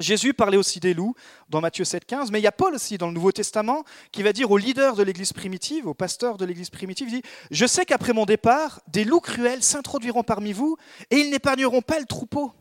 Jésus 0.01 0.35
parlait 0.35 0.57
aussi 0.57 0.81
des 0.81 0.93
loups 0.93 1.15
dans 1.49 1.61
Matthieu 1.61 1.85
7,15, 1.85 2.31
mais 2.33 2.41
il 2.41 2.43
y 2.43 2.49
a 2.49 2.53
Paul 2.53 2.75
aussi 2.75 2.99
dans 2.99 3.07
le 3.07 3.13
Nouveau 3.13 3.31
Testament 3.31 3.85
qui 4.11 4.25
va 4.25 4.33
dire 4.33 4.51
aux 4.51 4.59
leaders 4.59 4.97
de 4.97 5.05
l'Église 5.05 5.33
primitive, 5.33 5.87
aux 5.87 5.95
pasteurs 5.95 6.37
de 6.37 6.45
l'Église 6.45 6.71
primitive, 6.71 7.09
il 7.09 7.23
dit, 7.23 7.29
Je 7.53 7.65
sais 7.65 7.85
qu'après 7.85 8.13
mon 8.13 8.27
départ, 8.27 8.81
des 8.89 9.05
loups 9.05 9.21
cruels 9.21 9.63
s'introduiront 9.63 10.25
parmi 10.25 10.53
vous 10.53 10.77
et 11.11 11.19
ils 11.19 11.31
n'épargneront 11.31 11.83
pas 11.83 12.01
le 12.01 12.07
troupeau. 12.07 12.53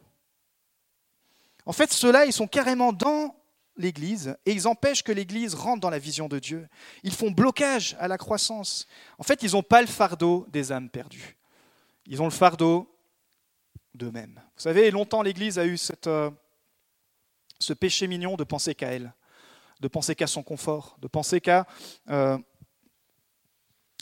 En 1.66 1.74
fait, 1.74 1.92
ceux-là, 1.92 2.26
ils 2.26 2.34
sont 2.34 2.48
carrément 2.48 2.94
dans 2.94 3.36
l'Église 3.78 4.36
et 4.46 4.52
ils 4.52 4.68
empêchent 4.68 5.04
que 5.04 5.12
l'Église 5.12 5.56
rentre 5.56 5.82
dans 5.82 5.90
la 5.90 5.98
vision 5.98 6.28
de 6.28 6.38
Dieu. 6.38 6.68
Ils 7.02 7.14
font 7.14 7.32
blocage 7.32 7.96
à 8.00 8.08
la 8.08 8.20
croissance. 8.20 8.88
En 9.18 9.24
fait, 9.24 9.42
ils 9.42 9.54
n'ont 9.54 9.64
pas 9.64 9.82
le 9.82 9.88
fardeau 9.88 10.46
des 10.50 10.72
âmes 10.72 10.90
perdues. 10.90 11.38
Ils 12.06 12.22
ont 12.22 12.26
le 12.26 12.32
fardeau 12.32 12.93
Vous 13.96 14.10
savez, 14.58 14.92
longtemps 14.92 15.22
l'Église 15.22 15.60
a 15.60 15.66
eu 15.66 15.78
cette... 15.78 16.08
Euh, 16.08 16.32
ce 17.64 17.74
péché 17.74 18.08
mignon 18.08 18.36
de 18.36 18.44
penser 18.44 18.76
qu'à 18.76 18.92
elle, 18.92 19.14
de 19.80 19.88
penser 19.88 20.16
qu'à 20.16 20.28
son 20.28 20.44
confort, 20.44 20.98
de 21.02 21.08
penser 21.08 21.42
qu'à 21.42 21.66
euh, 22.10 22.38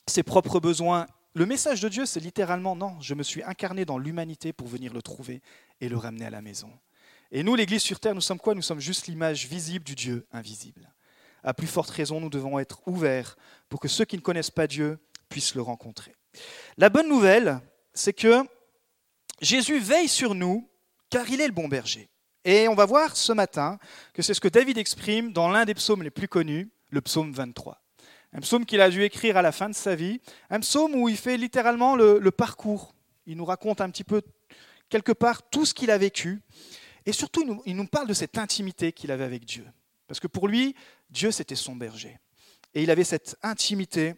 ses 0.08 0.24
propres 0.24 0.60
besoins. 0.60 1.08
Le 1.34 1.46
message 1.46 1.80
de 1.80 1.88
Dieu, 1.88 2.06
c'est 2.06 2.20
littéralement 2.20 2.76
non, 2.76 3.00
je 3.00 3.14
me 3.14 3.24
suis 3.24 3.44
incarné 3.44 3.86
dans 3.86 3.98
l'humanité 3.98 4.52
pour 4.52 4.68
venir 4.68 4.94
le 4.94 5.02
trouver 5.02 5.42
et 5.80 5.88
le 5.88 5.98
ramener 5.98 6.26
à 6.26 6.30
la 6.30 6.42
maison. 6.42 6.72
Et 7.32 7.44
nous, 7.44 7.56
l'Église 7.56 7.82
sur 7.82 8.00
Terre, 8.00 8.16
nous 8.16 8.22
sommes 8.22 8.40
quoi? 8.40 8.54
Nous 8.54 8.62
sommes 8.62 8.82
juste 8.82 9.08
l'image 9.08 9.48
visible 9.48 9.86
du 9.86 9.96
Dieu 9.96 10.28
invisible. 10.34 10.92
À 11.44 11.54
plus 11.54 11.68
forte 11.68 11.90
raison, 11.90 12.20
nous 12.20 12.30
devons 12.30 12.60
être 12.60 12.82
ouverts 12.88 13.38
pour 13.70 13.80
que 13.80 13.88
ceux 13.88 14.04
qui 14.04 14.18
ne 14.18 14.22
connaissent 14.22 14.52
pas 14.52 14.68
Dieu 14.68 15.00
puissent 15.30 15.56
le 15.56 15.62
rencontrer. 15.62 16.16
La 16.78 16.90
bonne 16.90 17.08
nouvelle, 17.08 17.62
c'est 17.94 18.14
que 18.14 18.46
Jésus 19.42 19.80
veille 19.80 20.08
sur 20.08 20.36
nous 20.36 20.70
car 21.10 21.30
il 21.30 21.42
est 21.42 21.48
le 21.48 21.54
bon 21.54 21.68
berger. 21.68 22.10
Et 22.44 22.68
on 22.68 22.76
va 22.76 22.86
voir 22.86 23.16
ce 23.16 23.34
matin 23.34 23.78
que 24.14 24.22
c'est 24.22 24.34
ce 24.34 24.42
que 24.42 24.48
David 24.48 24.78
exprime 24.78 25.34
dans 25.34 25.50
l'un 25.50 25.66
des 25.66 25.74
psaumes 25.74 26.04
les 26.04 26.10
plus 26.10 26.28
connus, 26.28 26.72
le 26.90 27.02
psaume 27.02 27.32
23. 27.32 27.82
Un 28.34 28.40
psaume 28.40 28.66
qu'il 28.66 28.82
a 28.82 28.90
dû 28.90 29.04
écrire 29.04 29.38
à 29.38 29.42
la 29.42 29.52
fin 29.52 29.70
de 29.70 29.76
sa 29.76 29.94
vie, 29.94 30.22
un 30.50 30.60
psaume 30.62 30.96
où 30.96 31.10
il 31.10 31.18
fait 31.18 31.38
littéralement 31.38 31.96
le, 31.96 32.32
parcours. 32.32 32.96
Il 33.26 33.38
nous 33.38 33.46
raconte 33.46 33.82
un 33.82 33.90
petit 33.90 34.06
peu, 34.06 34.22
quelque 34.90 35.12
part, 35.12 35.50
tout 35.50 35.66
ce 35.66 35.74
qu'il 35.74 35.92
a 35.92 35.98
vécu. 35.98 36.42
Et 37.06 37.12
surtout, 37.12 37.42
il 37.42 37.48
nous, 37.48 37.62
il 37.66 37.76
nous 37.76 37.88
parle 37.88 38.08
de 38.08 38.14
cette 38.14 38.38
intimité 38.38 38.94
qu'il 38.94 39.12
avait 39.12 39.26
avec 39.26 39.44
Dieu. 39.44 39.66
Parce 40.08 40.20
que 40.20 40.28
pour 40.28 40.48
lui, 40.48 40.76
Dieu, 41.10 41.32
c'était 41.32 41.56
son 41.56 41.76
berger. 41.76 42.20
Et 42.74 42.84
il 42.84 42.92
avait 42.92 43.04
cette 43.04 43.38
intimité 43.44 44.16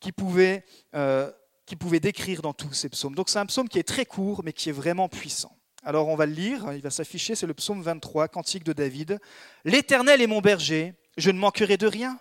qui 0.00 0.12
pouvait, 0.12 0.64
euh, 0.94 1.30
qui 1.72 1.76
pouvait 1.76 2.00
décrire 2.00 2.42
dans 2.42 2.52
tous 2.52 2.74
ces 2.74 2.90
psaumes. 2.90 3.14
Donc 3.14 3.30
c'est 3.30 3.38
un 3.38 3.46
psaume 3.46 3.66
qui 3.66 3.78
est 3.78 3.82
très 3.82 4.04
court, 4.04 4.42
mais 4.44 4.52
qui 4.52 4.68
est 4.68 4.72
vraiment 4.72 5.08
puissant. 5.08 5.56
Alors 5.82 6.08
on 6.08 6.16
va 6.16 6.26
le 6.26 6.34
lire, 6.34 6.70
il 6.74 6.82
va 6.82 6.90
s'afficher, 6.90 7.34
c'est 7.34 7.46
le 7.46 7.54
psaume 7.54 7.80
23, 7.80 8.28
cantique 8.28 8.62
de 8.62 8.74
David. 8.74 9.18
L'Éternel 9.64 10.20
est 10.20 10.26
mon 10.26 10.42
berger, 10.42 10.92
je 11.16 11.30
ne 11.30 11.38
manquerai 11.38 11.78
de 11.78 11.86
rien. 11.86 12.18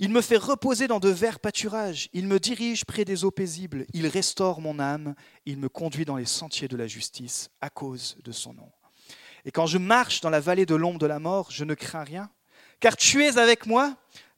Il 0.00 0.10
me 0.10 0.20
fait 0.20 0.36
reposer 0.36 0.88
dans 0.88 0.98
de 0.98 1.08
verts 1.08 1.38
pâturages, 1.38 2.08
il 2.12 2.26
me 2.26 2.40
dirige 2.40 2.84
près 2.84 3.04
des 3.04 3.24
eaux 3.24 3.30
paisibles, 3.30 3.86
il 3.92 4.08
restaure 4.08 4.60
mon 4.60 4.80
âme, 4.80 5.14
il 5.44 5.58
me 5.58 5.68
conduit 5.68 6.04
dans 6.04 6.16
les 6.16 6.26
sentiers 6.26 6.66
de 6.66 6.76
la 6.76 6.88
justice 6.88 7.50
à 7.60 7.70
cause 7.70 8.16
de 8.24 8.32
son 8.32 8.52
nom. 8.52 8.72
Et 9.44 9.52
quand 9.52 9.66
je 9.66 9.78
marche 9.78 10.22
dans 10.22 10.30
la 10.30 10.40
vallée 10.40 10.66
de 10.66 10.74
l'ombre 10.74 10.98
de 10.98 11.06
la 11.06 11.20
mort, 11.20 11.52
je 11.52 11.62
ne 11.62 11.74
crains 11.74 12.02
rien, 12.02 12.30
car 12.80 12.96
tu 12.96 13.24
es 13.24 13.38
avec 13.38 13.64
moi, 13.64 13.96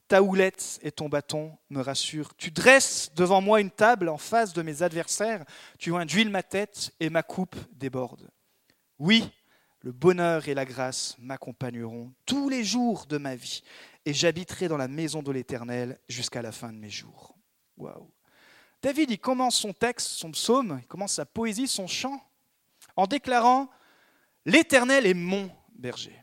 ta 0.09 0.21
houlette 0.21 0.79
et 0.81 0.91
ton 0.91 1.07
bâton 1.07 1.57
me 1.69 1.81
rassurent. 1.81 2.33
Tu 2.35 2.51
dresses 2.51 3.11
devant 3.15 3.41
moi 3.41 3.61
une 3.61 3.71
table 3.71 4.09
en 4.09 4.17
face 4.17 4.53
de 4.53 4.61
mes 4.61 4.81
adversaires. 4.81 5.45
Tu 5.77 5.95
induis 5.95 6.25
ma 6.25 6.43
tête 6.43 6.91
et 6.99 7.09
ma 7.09 7.23
coupe 7.23 7.55
déborde. 7.71 8.29
Oui, 8.97 9.31
le 9.81 9.91
bonheur 9.91 10.49
et 10.49 10.55
la 10.55 10.65
grâce 10.65 11.15
m'accompagneront 11.19 12.11
tous 12.25 12.49
les 12.49 12.63
jours 12.63 13.05
de 13.05 13.17
ma 13.17 13.35
vie 13.35 13.63
et 14.05 14.13
j'habiterai 14.13 14.67
dans 14.67 14.77
la 14.77 14.87
maison 14.87 15.21
de 15.21 15.31
l'Éternel 15.31 15.99
jusqu'à 16.09 16.41
la 16.41 16.51
fin 16.51 16.73
de 16.73 16.77
mes 16.77 16.89
jours. 16.89 17.35
Waouh. 17.77 18.11
David, 18.81 19.11
il 19.11 19.19
commence 19.19 19.57
son 19.57 19.73
texte, 19.73 20.07
son 20.07 20.31
psaume, 20.31 20.79
il 20.81 20.87
commence 20.87 21.13
sa 21.13 21.25
poésie, 21.25 21.67
son 21.67 21.87
chant, 21.87 22.21
en 22.95 23.07
déclarant 23.07 23.69
L'Éternel 24.45 25.05
est 25.05 25.13
mon 25.13 25.51
berger. 25.75 26.17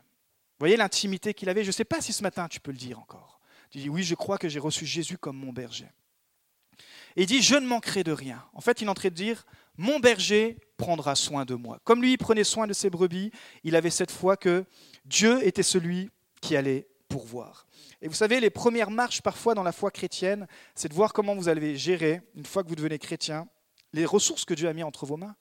Voyez 0.59 0.75
l'intimité 0.75 1.33
qu'il 1.33 1.49
avait 1.49 1.63
Je 1.63 1.69
ne 1.69 1.73
sais 1.73 1.85
pas 1.85 2.01
si 2.01 2.11
ce 2.11 2.23
matin 2.23 2.47
tu 2.49 2.59
peux 2.59 2.71
le 2.71 2.77
dire 2.77 2.99
encore. 2.99 3.36
Tu 3.69 3.79
dis, 3.79 3.89
oui, 3.89 4.03
je 4.03 4.15
crois 4.15 4.37
que 4.37 4.49
j'ai 4.49 4.59
reçu 4.59 4.85
Jésus 4.85 5.17
comme 5.17 5.37
mon 5.37 5.51
berger. 5.51 5.89
Et 7.15 7.23
il 7.23 7.25
dit, 7.25 7.41
je 7.41 7.55
ne 7.55 7.65
manquerai 7.65 8.03
de 8.03 8.11
rien. 8.11 8.43
En 8.53 8.61
fait, 8.61 8.81
il 8.81 8.85
est 8.85 8.89
en 8.89 8.93
train 8.93 9.09
de 9.09 9.13
dire, 9.13 9.45
mon 9.77 9.99
berger 9.99 10.57
prendra 10.77 11.15
soin 11.15 11.45
de 11.45 11.55
moi. 11.55 11.79
Comme 11.83 12.01
lui, 12.01 12.13
il 12.13 12.17
prenait 12.17 12.43
soin 12.43 12.67
de 12.67 12.73
ses 12.73 12.89
brebis, 12.89 13.31
il 13.63 13.75
avait 13.75 13.89
cette 13.89 14.11
foi 14.11 14.37
que 14.37 14.65
Dieu 15.05 15.45
était 15.45 15.63
celui 15.63 16.09
qui 16.41 16.55
allait 16.55 16.87
pourvoir. 17.09 17.65
Et 18.01 18.07
vous 18.07 18.13
savez, 18.13 18.39
les 18.39 18.49
premières 18.49 18.91
marches 18.91 19.21
parfois 19.21 19.55
dans 19.55 19.63
la 19.63 19.71
foi 19.71 19.91
chrétienne, 19.91 20.47
c'est 20.75 20.89
de 20.89 20.93
voir 20.93 21.13
comment 21.13 21.35
vous 21.35 21.49
allez 21.49 21.75
gérer, 21.75 22.21
une 22.35 22.45
fois 22.45 22.63
que 22.63 22.69
vous 22.69 22.75
devenez 22.75 22.99
chrétien, 22.99 23.47
les 23.93 24.05
ressources 24.05 24.45
que 24.45 24.53
Dieu 24.53 24.67
a 24.67 24.73
mis 24.73 24.83
entre 24.83 25.05
vos 25.05 25.17
mains. 25.17 25.35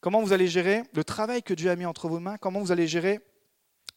Comment 0.00 0.22
vous 0.22 0.32
allez 0.32 0.46
gérer 0.46 0.82
le 0.94 1.02
travail 1.02 1.42
que 1.42 1.54
Dieu 1.54 1.70
a 1.70 1.76
mis 1.76 1.86
entre 1.86 2.08
vos 2.08 2.20
mains, 2.20 2.36
comment 2.38 2.60
vous 2.60 2.70
allez 2.70 2.86
gérer 2.86 3.20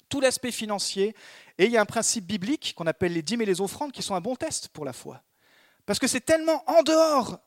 tout 0.09 0.19
l'aspect 0.19 0.51
financier. 0.51 1.15
Et 1.57 1.65
il 1.65 1.71
y 1.71 1.77
a 1.77 1.81
un 1.81 1.85
principe 1.85 2.25
biblique 2.25 2.73
qu'on 2.75 2.87
appelle 2.87 3.13
les 3.13 3.21
dîmes 3.21 3.41
et 3.41 3.45
les 3.45 3.61
offrandes 3.61 3.91
qui 3.91 4.01
sont 4.01 4.15
un 4.15 4.21
bon 4.21 4.35
test 4.35 4.69
pour 4.69 4.85
la 4.85 4.93
foi. 4.93 5.21
Parce 5.85 5.99
que 5.99 6.07
c'est 6.07 6.21
tellement 6.21 6.63
en 6.69 6.83
dehors 6.83 7.39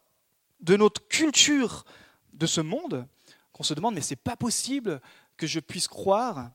de 0.60 0.76
notre 0.76 1.06
culture 1.08 1.84
de 2.32 2.46
ce 2.46 2.60
monde 2.60 3.06
qu'on 3.52 3.62
se 3.62 3.74
demande 3.74 3.94
mais 3.94 4.00
c'est 4.00 4.16
pas 4.16 4.36
possible 4.36 5.00
que 5.36 5.46
je 5.46 5.60
puisse 5.60 5.88
croire 5.88 6.50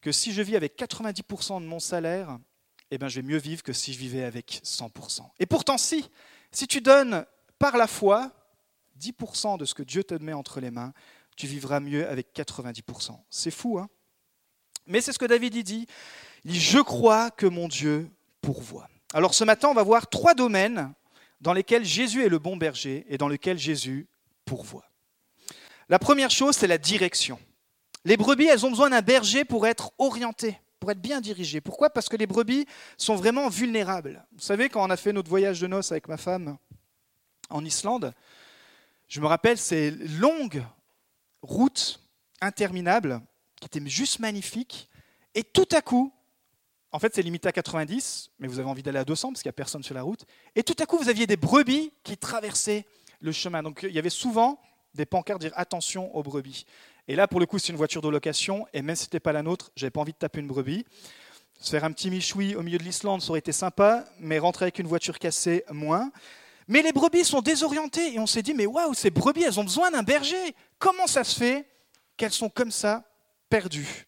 que 0.00 0.12
si 0.12 0.32
je 0.32 0.42
vis 0.42 0.56
avec 0.56 0.78
90% 0.78 1.60
de 1.60 1.66
mon 1.66 1.80
salaire, 1.80 2.38
eh 2.90 2.98
ben, 2.98 3.08
je 3.08 3.20
vais 3.20 3.26
mieux 3.26 3.38
vivre 3.38 3.62
que 3.62 3.72
si 3.72 3.92
je 3.92 3.98
vivais 3.98 4.24
avec 4.24 4.60
100%. 4.64 5.22
Et 5.38 5.46
pourtant, 5.46 5.76
si, 5.76 6.08
si 6.52 6.66
tu 6.66 6.80
donnes 6.80 7.26
par 7.58 7.76
la 7.76 7.86
foi 7.86 8.32
10% 9.00 9.58
de 9.58 9.64
ce 9.64 9.74
que 9.74 9.82
Dieu 9.82 10.04
te 10.04 10.14
met 10.14 10.32
entre 10.32 10.60
les 10.60 10.70
mains, 10.70 10.92
tu 11.36 11.46
vivras 11.46 11.80
mieux 11.80 12.08
avec 12.08 12.34
90%. 12.34 13.18
C'est 13.30 13.50
fou, 13.50 13.78
hein? 13.78 13.88
Mais 14.88 15.00
c'est 15.00 15.12
ce 15.12 15.18
que 15.18 15.26
David 15.26 15.62
dit. 15.62 15.86
Il 16.44 16.52
dit, 16.52 16.60
je 16.60 16.78
crois 16.78 17.30
que 17.30 17.46
mon 17.46 17.68
Dieu 17.68 18.10
pourvoit. 18.40 18.88
Alors 19.12 19.34
ce 19.34 19.44
matin, 19.44 19.68
on 19.68 19.74
va 19.74 19.82
voir 19.82 20.08
trois 20.08 20.34
domaines 20.34 20.92
dans 21.40 21.52
lesquels 21.52 21.84
Jésus 21.84 22.24
est 22.24 22.28
le 22.28 22.38
bon 22.38 22.56
berger 22.56 23.06
et 23.08 23.18
dans 23.18 23.28
lesquels 23.28 23.58
Jésus 23.58 24.08
pourvoit. 24.44 24.90
La 25.88 25.98
première 25.98 26.30
chose, 26.30 26.56
c'est 26.56 26.66
la 26.66 26.78
direction. 26.78 27.38
Les 28.04 28.16
brebis, 28.16 28.46
elles 28.46 28.66
ont 28.66 28.70
besoin 28.70 28.90
d'un 28.90 29.02
berger 29.02 29.44
pour 29.44 29.66
être 29.66 29.92
orientées, 29.98 30.58
pour 30.80 30.90
être 30.90 31.00
bien 31.00 31.20
dirigées. 31.20 31.60
Pourquoi? 31.60 31.90
Parce 31.90 32.08
que 32.08 32.16
les 32.16 32.26
brebis 32.26 32.66
sont 32.96 33.16
vraiment 33.16 33.48
vulnérables. 33.48 34.24
Vous 34.32 34.40
savez, 34.40 34.68
quand 34.68 34.84
on 34.84 34.90
a 34.90 34.96
fait 34.96 35.12
notre 35.12 35.28
voyage 35.28 35.60
de 35.60 35.66
noces 35.66 35.92
avec 35.92 36.08
ma 36.08 36.16
femme 36.16 36.56
en 37.50 37.64
Islande, 37.64 38.14
je 39.06 39.20
me 39.20 39.26
rappelle 39.26 39.58
ces 39.58 39.90
longues 39.90 40.62
routes 41.42 42.00
interminables 42.40 43.20
qui 43.60 43.66
étaient 43.66 43.86
juste 43.88 44.18
magnifiques. 44.18 44.88
Et 45.34 45.44
tout 45.44 45.68
à 45.72 45.82
coup, 45.82 46.12
en 46.90 46.98
fait, 46.98 47.14
c'est 47.14 47.22
limité 47.22 47.48
à 47.48 47.52
90, 47.52 48.30
mais 48.38 48.48
vous 48.48 48.58
avez 48.58 48.68
envie 48.68 48.82
d'aller 48.82 48.98
à 48.98 49.04
200 49.04 49.32
parce 49.32 49.42
qu'il 49.42 49.48
n'y 49.48 49.50
a 49.50 49.52
personne 49.52 49.82
sur 49.82 49.94
la 49.94 50.02
route. 50.02 50.24
Et 50.56 50.62
tout 50.62 50.76
à 50.78 50.86
coup, 50.86 50.96
vous 50.98 51.08
aviez 51.08 51.26
des 51.26 51.36
brebis 51.36 51.92
qui 52.02 52.16
traversaient 52.16 52.86
le 53.20 53.32
chemin. 53.32 53.62
Donc 53.62 53.80
il 53.88 53.94
y 53.94 53.98
avait 53.98 54.10
souvent 54.10 54.60
des 54.94 55.06
pancartes 55.06 55.40
dire 55.40 55.52
attention 55.54 56.14
aux 56.16 56.22
brebis. 56.22 56.64
Et 57.06 57.16
là, 57.16 57.26
pour 57.28 57.40
le 57.40 57.46
coup, 57.46 57.58
c'est 57.58 57.68
une 57.68 57.76
voiture 57.76 58.02
de 58.02 58.08
location, 58.08 58.66
et 58.72 58.82
même 58.82 58.96
si 58.96 59.04
ce 59.04 59.06
n'était 59.06 59.20
pas 59.20 59.32
la 59.32 59.42
nôtre, 59.42 59.70
j'avais 59.76 59.90
pas 59.90 60.00
envie 60.00 60.12
de 60.12 60.18
taper 60.18 60.40
une 60.40 60.46
brebis. 60.46 60.84
Se 61.58 61.70
faire 61.70 61.84
un 61.84 61.92
petit 61.92 62.10
michoui 62.10 62.54
au 62.54 62.62
milieu 62.62 62.78
de 62.78 62.84
l'Islande, 62.84 63.22
ça 63.22 63.30
aurait 63.30 63.38
été 63.38 63.52
sympa, 63.52 64.04
mais 64.20 64.38
rentrer 64.38 64.64
avec 64.64 64.78
une 64.78 64.86
voiture 64.86 65.18
cassée, 65.18 65.64
moins. 65.70 66.12
Mais 66.68 66.82
les 66.82 66.92
brebis 66.92 67.24
sont 67.24 67.40
désorientées, 67.40 68.14
et 68.14 68.18
on 68.18 68.26
s'est 68.26 68.42
dit, 68.42 68.52
mais 68.52 68.66
waouh, 68.66 68.92
ces 68.92 69.10
brebis, 69.10 69.42
elles 69.42 69.58
ont 69.58 69.64
besoin 69.64 69.90
d'un 69.90 70.02
berger. 70.02 70.54
Comment 70.78 71.06
ça 71.06 71.24
se 71.24 71.38
fait 71.38 71.66
qu'elles 72.18 72.32
sont 72.32 72.50
comme 72.50 72.70
ça, 72.70 73.07
perdues 73.48 74.06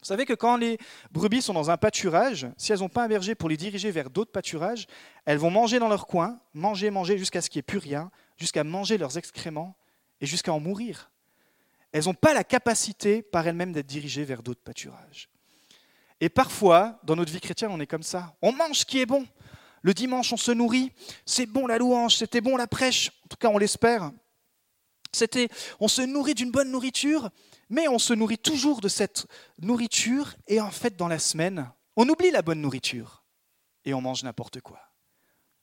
Vous 0.00 0.06
savez 0.06 0.26
que 0.26 0.34
quand 0.34 0.56
les 0.56 0.78
brebis 1.10 1.42
sont 1.42 1.54
dans 1.54 1.70
un 1.70 1.76
pâturage, 1.76 2.48
si 2.56 2.72
elles 2.72 2.80
n'ont 2.80 2.88
pas 2.88 3.04
un 3.04 3.08
berger 3.08 3.34
pour 3.34 3.48
les 3.48 3.56
diriger 3.56 3.90
vers 3.90 4.10
d'autres 4.10 4.32
pâturages, 4.32 4.86
elles 5.24 5.38
vont 5.38 5.50
manger 5.50 5.78
dans 5.78 5.88
leur 5.88 6.06
coin, 6.06 6.40
manger, 6.54 6.90
manger, 6.90 7.18
jusqu'à 7.18 7.40
ce 7.40 7.50
qu'il 7.50 7.58
n'y 7.58 7.60
ait 7.60 7.62
plus 7.64 7.78
rien, 7.78 8.10
jusqu'à 8.36 8.64
manger 8.64 8.98
leurs 8.98 9.18
excréments, 9.18 9.76
et 10.20 10.26
jusqu'à 10.26 10.52
en 10.52 10.60
mourir. 10.60 11.10
Elles 11.92 12.04
n'ont 12.04 12.14
pas 12.14 12.34
la 12.34 12.44
capacité 12.44 13.22
par 13.22 13.46
elles-mêmes 13.46 13.72
d'être 13.72 13.86
dirigées 13.86 14.24
vers 14.24 14.42
d'autres 14.42 14.62
pâturages. 14.62 15.28
Et 16.20 16.28
parfois, 16.28 17.00
dans 17.02 17.16
notre 17.16 17.32
vie 17.32 17.40
chrétienne, 17.40 17.70
on 17.72 17.80
est 17.80 17.86
comme 17.86 18.02
ça. 18.02 18.36
On 18.42 18.52
mange 18.52 18.78
ce 18.78 18.84
qui 18.84 19.00
est 19.00 19.06
bon. 19.06 19.26
Le 19.82 19.94
dimanche, 19.94 20.32
on 20.32 20.36
se 20.36 20.52
nourrit. 20.52 20.92
C'est 21.24 21.46
bon 21.46 21.66
la 21.66 21.78
louange, 21.78 22.16
c'était 22.16 22.42
bon 22.42 22.56
la 22.56 22.66
prêche. 22.66 23.10
En 23.24 23.28
tout 23.28 23.36
cas, 23.38 23.48
on 23.48 23.58
l'espère. 23.58 24.12
C'était, 25.12 25.48
on 25.80 25.88
se 25.88 26.02
nourrit 26.02 26.34
d'une 26.34 26.50
bonne 26.50 26.70
nourriture, 26.70 27.30
mais 27.68 27.88
on 27.88 27.98
se 27.98 28.14
nourrit 28.14 28.38
toujours 28.38 28.80
de 28.80 28.88
cette 28.88 29.26
nourriture. 29.58 30.34
Et 30.46 30.60
en 30.60 30.70
fait, 30.70 30.96
dans 30.96 31.08
la 31.08 31.18
semaine, 31.18 31.70
on 31.96 32.08
oublie 32.08 32.30
la 32.30 32.42
bonne 32.42 32.60
nourriture 32.60 33.24
et 33.84 33.94
on 33.94 34.00
mange 34.00 34.22
n'importe 34.22 34.60
quoi. 34.60 34.80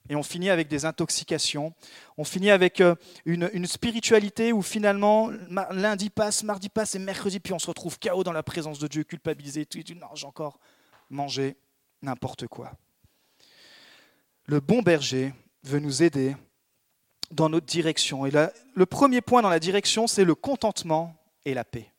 Et 0.10 0.16
on 0.16 0.24
finit 0.24 0.50
avec 0.50 0.68
des 0.68 0.86
intoxications. 0.86 1.74
On 2.18 2.24
finit 2.24 2.50
avec 2.50 2.80
euh, 2.80 2.96
une, 3.25 3.66
spiritualité 3.66 4.54
où 4.54 4.62
finalement, 4.62 5.30
lundi 5.72 6.10
passe, 6.10 6.44
mardi 6.44 6.70
passe 6.70 6.96
et 6.96 7.00
mercredi, 7.00 7.39
puis 7.39 7.54
on 7.54 7.60
se 7.60 7.68
retrouve 7.68 8.00
chaos 8.00 8.24
dans 8.24 8.32
la 8.32 8.44
présence 8.44 8.80
de 8.80 8.88
Dieu, 8.88 9.04
culpabilisé. 9.04 9.66
Tout, 9.66 9.80
non, 9.96 10.08
j'ai 10.13 10.25
encore 10.25 10.60
mangé 11.10 11.58
n'importe 12.01 12.48
quoi. 12.48 12.72
Le 14.46 14.62
bon 14.62 14.82
berger 14.82 15.34
veut 15.63 15.80
nous 15.80 16.04
aider 16.04 16.38
dans 17.31 17.50
notre 17.50 17.65
direction. 17.65 18.25
Et 18.25 18.31
le 18.31 18.86
premier 18.86 19.22
point 19.22 19.41
dans 19.41 19.50
la 19.50 19.60
direction, 19.60 20.07
c'est 20.07 20.25
le 20.25 20.36
contentement 20.36 21.15
et 21.46 21.53
la 21.53 21.63
paix 21.63 21.91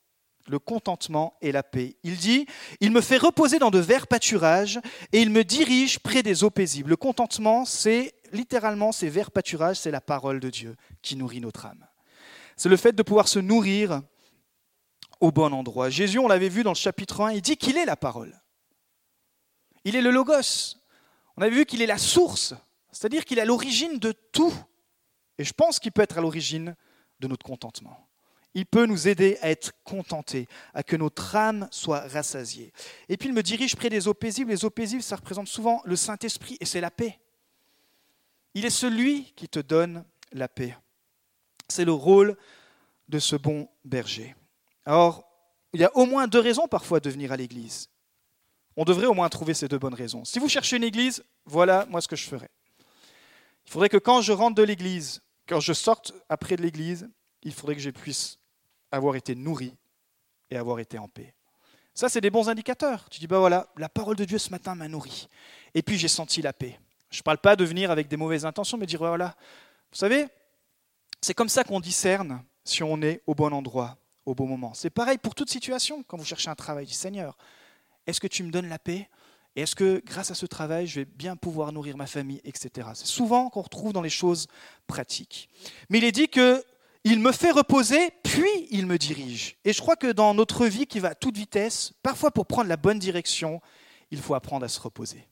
le 0.49 0.59
contentement 0.59 1.35
et 1.41 1.53
la 1.53 1.63
paix. 1.63 1.97
Il 2.03 2.17
dit, 2.17 2.47
il 2.81 2.91
me 2.91 3.01
fait 3.01 3.17
reposer 3.17 3.59
dans 3.59 3.71
de 3.71 3.79
verts 3.79 4.07
pâturages 4.07 4.81
et 5.13 5.21
il 5.21 5.31
me 5.31 5.45
dirige 5.45 5.99
près 5.99 6.23
des 6.23 6.45
eaux 6.45 6.51
paisibles. 6.51 6.91
Le 6.91 6.97
contentement, 6.97 7.65
c'est 7.65 8.15
littéralement 8.33 8.93
ces 8.93 9.09
verts 9.09 9.31
pâturages, 9.31 9.77
c'est 9.77 9.91
la 9.91 10.01
parole 10.01 10.41
de 10.41 10.51
Dieu 10.51 10.77
qui 11.03 11.17
nourrit 11.17 11.41
notre 11.41 11.67
âme. 11.67 11.87
C'est 12.57 12.69
le 12.69 12.77
fait 12.77 12.93
de 12.93 13.03
pouvoir 13.03 13.29
se 13.29 13.39
nourrir 13.39 14.03
au 15.21 15.31
bon 15.31 15.53
endroit. 15.53 15.91
Jésus, 15.91 16.19
on 16.19 16.29
l'avait 16.29 16.49
vu 16.49 16.63
dans 16.63 16.73
le 16.73 16.77
chapitre 16.77 17.23
1, 17.23 17.33
il 17.33 17.43
dit 17.43 17.57
qu'il 17.57 17.77
est 17.77 17.85
la 17.85 17.97
parole. 17.97 18.41
Il 19.85 19.97
est 19.97 20.03
le 20.03 20.11
logos. 20.11 20.77
On 21.37 21.43
avait 21.43 21.55
vu 21.55 21.67
qu'il 21.67 21.83
est 21.83 21.87
la 21.87 21.99
source, 21.99 22.55
c'est-à-dire 22.91 23.25
qu'il 23.25 23.39
est 23.39 23.43
à 23.43 23.45
l'origine 23.45 23.99
de 23.99 24.13
tout. 24.33 24.53
Et 25.39 25.45
je 25.45 25.53
pense 25.53 25.79
qu'il 25.79 25.93
peut 25.93 26.03
être 26.03 26.19
à 26.19 26.21
l'origine 26.21 26.75
de 27.21 27.29
notre 27.29 27.45
contentement. 27.45 28.09
Il 28.55 28.67
peut 28.67 28.87
nous 28.87 29.09
aider 29.09 29.39
à 29.41 29.51
être 29.51 29.73
contentés, 29.85 30.49
à 30.75 30.83
que 30.83 30.97
notre 30.97 31.37
âme 31.37 31.69
soit 31.71 32.01
rassasiée. 32.09 32.73
Et 33.09 33.17
puis 33.17 33.29
il 33.29 33.35
me 33.35 33.43
dirige 33.43 33.77
près 33.77 33.91
des 33.91 34.09
eaux 34.09 34.15
paisibles. 34.15 34.51
Les 34.51 34.65
eaux 34.65 34.71
paisibles, 34.71 35.03
ça 35.03 35.17
représente 35.17 35.49
souvent 35.49 35.83
le 35.85 35.97
Saint-Esprit 35.97 36.57
et 36.61 36.65
c'est 36.65 36.81
la 36.81 36.91
paix. 36.91 37.21
Il 38.55 38.65
est 38.65 38.71
celui 38.71 39.33
qui 39.35 39.49
te 39.49 39.61
donne 39.61 40.05
la 40.33 40.49
paix. 40.49 40.77
C'est 41.69 41.85
le 41.85 41.93
rôle 41.93 42.37
de 43.09 43.19
ce 43.19 43.37
bon 43.37 43.69
berger. 43.85 44.35
Alors, 44.85 45.25
il 45.73 45.81
y 45.81 45.85
a 45.85 45.95
au 45.97 46.07
moins 46.07 46.27
deux 46.27 46.41
raisons 46.41 46.67
parfois 46.67 47.01
de 47.01 47.11
venir 47.11 47.31
à 47.31 47.37
l'église. 47.37 47.91
On 48.77 48.85
devrait 48.85 49.07
au 49.07 49.15
moins 49.15 49.29
trouver 49.29 49.55
ces 49.55 49.69
deux 49.69 49.79
bonnes 49.79 49.95
raisons. 49.95 50.25
Si 50.25 50.39
vous 50.39 50.49
cherchez 50.49 50.77
une 50.77 50.85
église, 50.85 51.23
voilà 51.45 51.87
moi 51.91 52.01
ce 52.01 52.09
que 52.09 52.17
je 52.17 52.27
ferais. 52.27 52.51
Il 53.67 53.73
faudrait 53.73 53.91
que 53.91 53.99
quand 53.99 54.23
je 54.23 54.33
rentre 54.33 54.55
de 54.55 54.63
l'église, 54.63 55.21
quand 55.49 55.61
je 55.61 55.73
sorte 55.73 56.13
après 56.29 56.57
de 56.57 56.63
l'église, 56.63 57.09
il 57.43 57.53
faudrait 57.53 57.75
que 57.75 57.81
je 57.81 57.91
puisse 57.91 58.39
avoir 58.93 59.17
été 59.17 59.35
nourri 59.35 59.75
et 60.51 60.57
avoir 60.57 60.79
été 60.79 60.99
en 60.99 61.09
paix. 61.09 61.35
Ça, 61.95 62.09
c'est 62.09 62.21
des 62.21 62.31
bons 62.31 62.49
indicateurs. 62.49 63.09
Tu 63.09 63.19
dis, 63.19 63.27
bah 63.27 63.39
voilà, 63.39 63.67
la 63.77 63.89
parole 63.89 64.17
de 64.17 64.25
Dieu 64.25 64.39
ce 64.39 64.51
matin 64.51 64.75
m'a 64.75 64.87
nourri. 64.87 65.29
Et 65.75 65.83
puis 65.83 65.99
j'ai 65.99 66.09
senti 66.09 66.43
la 66.43 66.53
paix. 66.53 66.79
Je 67.11 67.19
ne 67.19 67.23
parle 67.23 67.39
pas 67.39 67.57
de 67.57 67.65
venir 67.65 67.91
avec 67.91 68.09
des 68.09 68.17
mauvaises 68.17 68.45
intentions, 68.45 68.77
mais 68.77 68.87
dire, 68.87 69.01
voilà, 69.01 69.35
vous 69.91 69.99
savez, 69.99 70.27
c'est 71.21 71.35
comme 71.35 71.49
ça 71.49 71.65
qu'on 71.65 71.81
discerne 71.81 72.45
si 72.65 72.83
on 72.83 73.01
est 73.03 73.23
au 73.27 73.35
bon 73.35 73.53
endroit, 73.53 73.97
au 74.27 74.35
bon 74.35 74.47
moment. 74.47 74.75
C'est 74.75 74.91
pareil 74.91 75.19
pour 75.19 75.35
toute 75.35 75.51
situation 75.51 76.03
quand 76.03 76.19
vous 76.19 76.25
cherchez 76.25 76.51
un 76.51 76.55
travail. 76.55 76.87
Du 76.87 76.93
Seigneur, 76.93 77.37
est-ce 78.07 78.21
que 78.21 78.27
tu 78.27 78.43
me 78.43 78.51
donnes 78.51 78.69
la 78.69 78.79
paix? 78.79 79.09
Et 79.59 79.63
est-ce 79.63 79.75
que 79.75 80.01
grâce 80.07 80.31
à 80.31 80.37
ce 80.37 80.47
travail, 80.47 80.87
je 80.87 81.01
vais 81.01 81.05
bien 81.05 81.35
pouvoir 81.35 81.73
nourrir 81.73 81.97
ma 81.97 82.07
famille, 82.07 82.41
etc. 82.45 82.91
C'est 82.95 83.09
souvent 83.09 83.51
qu'on 83.51 83.63
retrouve 83.63 83.93
dans 83.93 84.03
les 84.03 84.09
choses 84.09 84.47
pratiques. 84.87 85.49
Mais 85.91 85.99
il 85.99 86.05
est 86.05 86.13
dit 86.13 86.29
que 86.29 86.65
il 87.03 87.19
me 87.19 87.33
fait 87.33 87.51
reposer, 87.51 88.13
puis 88.23 88.69
il 88.71 88.87
me 88.87 88.99
dirige. 88.99 89.57
Et 89.65 89.73
je 89.73 89.81
crois 89.81 89.97
que 89.97 90.13
dans 90.13 90.33
notre 90.33 90.67
vie 90.67 90.87
qui 90.87 91.01
va 91.01 91.09
à 91.09 91.15
toute 91.17 91.37
vitesse, 91.37 91.93
parfois 92.05 92.31
pour 92.31 92.47
prendre 92.47 92.69
la 92.69 92.77
bonne 92.77 93.01
direction, 93.01 93.61
il 94.13 94.21
faut 94.21 94.35
apprendre 94.35 94.65
à 94.65 94.69
se 94.69 94.79
reposer. 94.79 95.27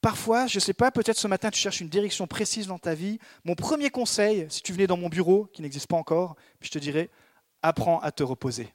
Parfois, 0.00 0.48
je 0.48 0.56
ne 0.56 0.60
sais 0.60 0.74
pas, 0.74 0.90
peut-être 0.90 1.18
ce 1.18 1.28
matin 1.28 1.52
tu 1.52 1.60
cherches 1.60 1.82
une 1.82 1.88
direction 1.88 2.26
précise 2.26 2.66
dans 2.66 2.80
ta 2.80 2.96
vie. 2.96 3.20
Mon 3.44 3.54
premier 3.54 3.90
conseil, 3.90 4.48
si 4.48 4.60
tu 4.60 4.72
venais 4.72 4.88
dans 4.88 4.96
mon 4.96 5.08
bureau, 5.08 5.44
qui 5.52 5.62
n'existe 5.62 5.86
pas 5.86 5.98
encore, 5.98 6.34
je 6.62 6.70
te 6.70 6.80
dirais, 6.80 7.10
apprends 7.62 8.00
à 8.00 8.10
te 8.10 8.24
reposer. 8.24 8.74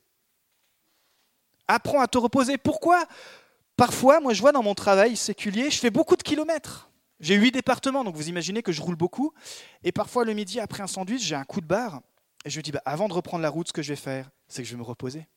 Apprends 1.67 2.01
à 2.01 2.07
te 2.07 2.17
reposer. 2.17 2.57
Pourquoi? 2.57 3.05
Parfois, 3.75 4.19
moi 4.19 4.33
je 4.33 4.41
vois 4.41 4.51
dans 4.51 4.63
mon 4.63 4.73
travail 4.73 5.15
séculier, 5.15 5.69
je 5.69 5.77
fais 5.77 5.91
beaucoup 5.91 6.15
de 6.15 6.23
kilomètres. 6.23 6.89
J'ai 7.19 7.35
huit 7.35 7.51
départements, 7.51 8.03
donc 8.03 8.15
vous 8.15 8.29
imaginez 8.29 8.61
que 8.61 8.71
je 8.71 8.81
roule 8.81 8.95
beaucoup. 8.95 9.33
Et 9.83 9.91
parfois, 9.91 10.23
le 10.23 10.33
midi, 10.33 10.59
après 10.59 10.83
un 10.83 10.87
sandwich, 10.87 11.23
j'ai 11.23 11.35
un 11.35 11.43
coup 11.43 11.61
de 11.61 11.65
barre. 11.65 12.01
Et 12.45 12.49
je 12.49 12.57
me 12.57 12.63
dis, 12.63 12.71
bah, 12.71 12.81
avant 12.85 13.07
de 13.07 13.13
reprendre 13.13 13.41
la 13.41 13.49
route, 13.49 13.67
ce 13.67 13.73
que 13.73 13.81
je 13.81 13.89
vais 13.89 13.95
faire, 13.95 14.29
c'est 14.47 14.61
que 14.61 14.67
je 14.67 14.75
vais 14.75 14.79
me 14.79 14.85
reposer. 14.85 15.27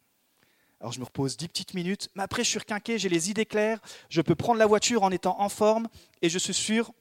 Alors 0.80 0.92
je 0.92 1.00
me 1.00 1.04
repose 1.04 1.36
10 1.36 1.48
petites 1.48 1.74
minutes, 1.74 2.08
mais 2.14 2.22
après 2.22 2.42
je 2.42 2.48
suis 2.48 2.58
requinqué, 2.58 2.98
j'ai 2.98 3.10
les 3.10 3.28
idées 3.28 3.44
claires, 3.44 3.80
je 4.08 4.22
peux 4.22 4.34
prendre 4.34 4.58
la 4.58 4.66
voiture 4.66 5.02
en 5.02 5.10
étant 5.10 5.38
en 5.38 5.50
forme 5.50 5.88
et 6.22 6.30
je 6.30 6.38
suis 6.38 6.54
sûr 6.54 6.92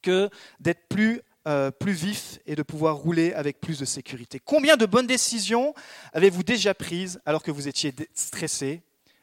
que 0.00 0.30
d'être 0.58 0.88
plus, 0.88 1.20
euh, 1.48 1.70
plus 1.70 1.92
vif 1.92 2.38
et 2.46 2.54
de 2.54 2.62
pouvoir 2.62 2.96
rouler 2.96 3.32
avec 3.32 3.60
plus 3.60 3.78
de 3.78 3.84
sécurité. 3.84 4.38
Combien 4.38 4.76
de 4.76 4.86
bonnes 4.86 5.06
décisions 5.06 5.74
avez-vous 6.12 6.42
déjà 6.42 6.74
prises 6.74 7.20
alors 7.24 7.42
que 7.42 7.50
vous 7.50 7.68
étiez 7.68 7.94
stressé, 8.14 8.82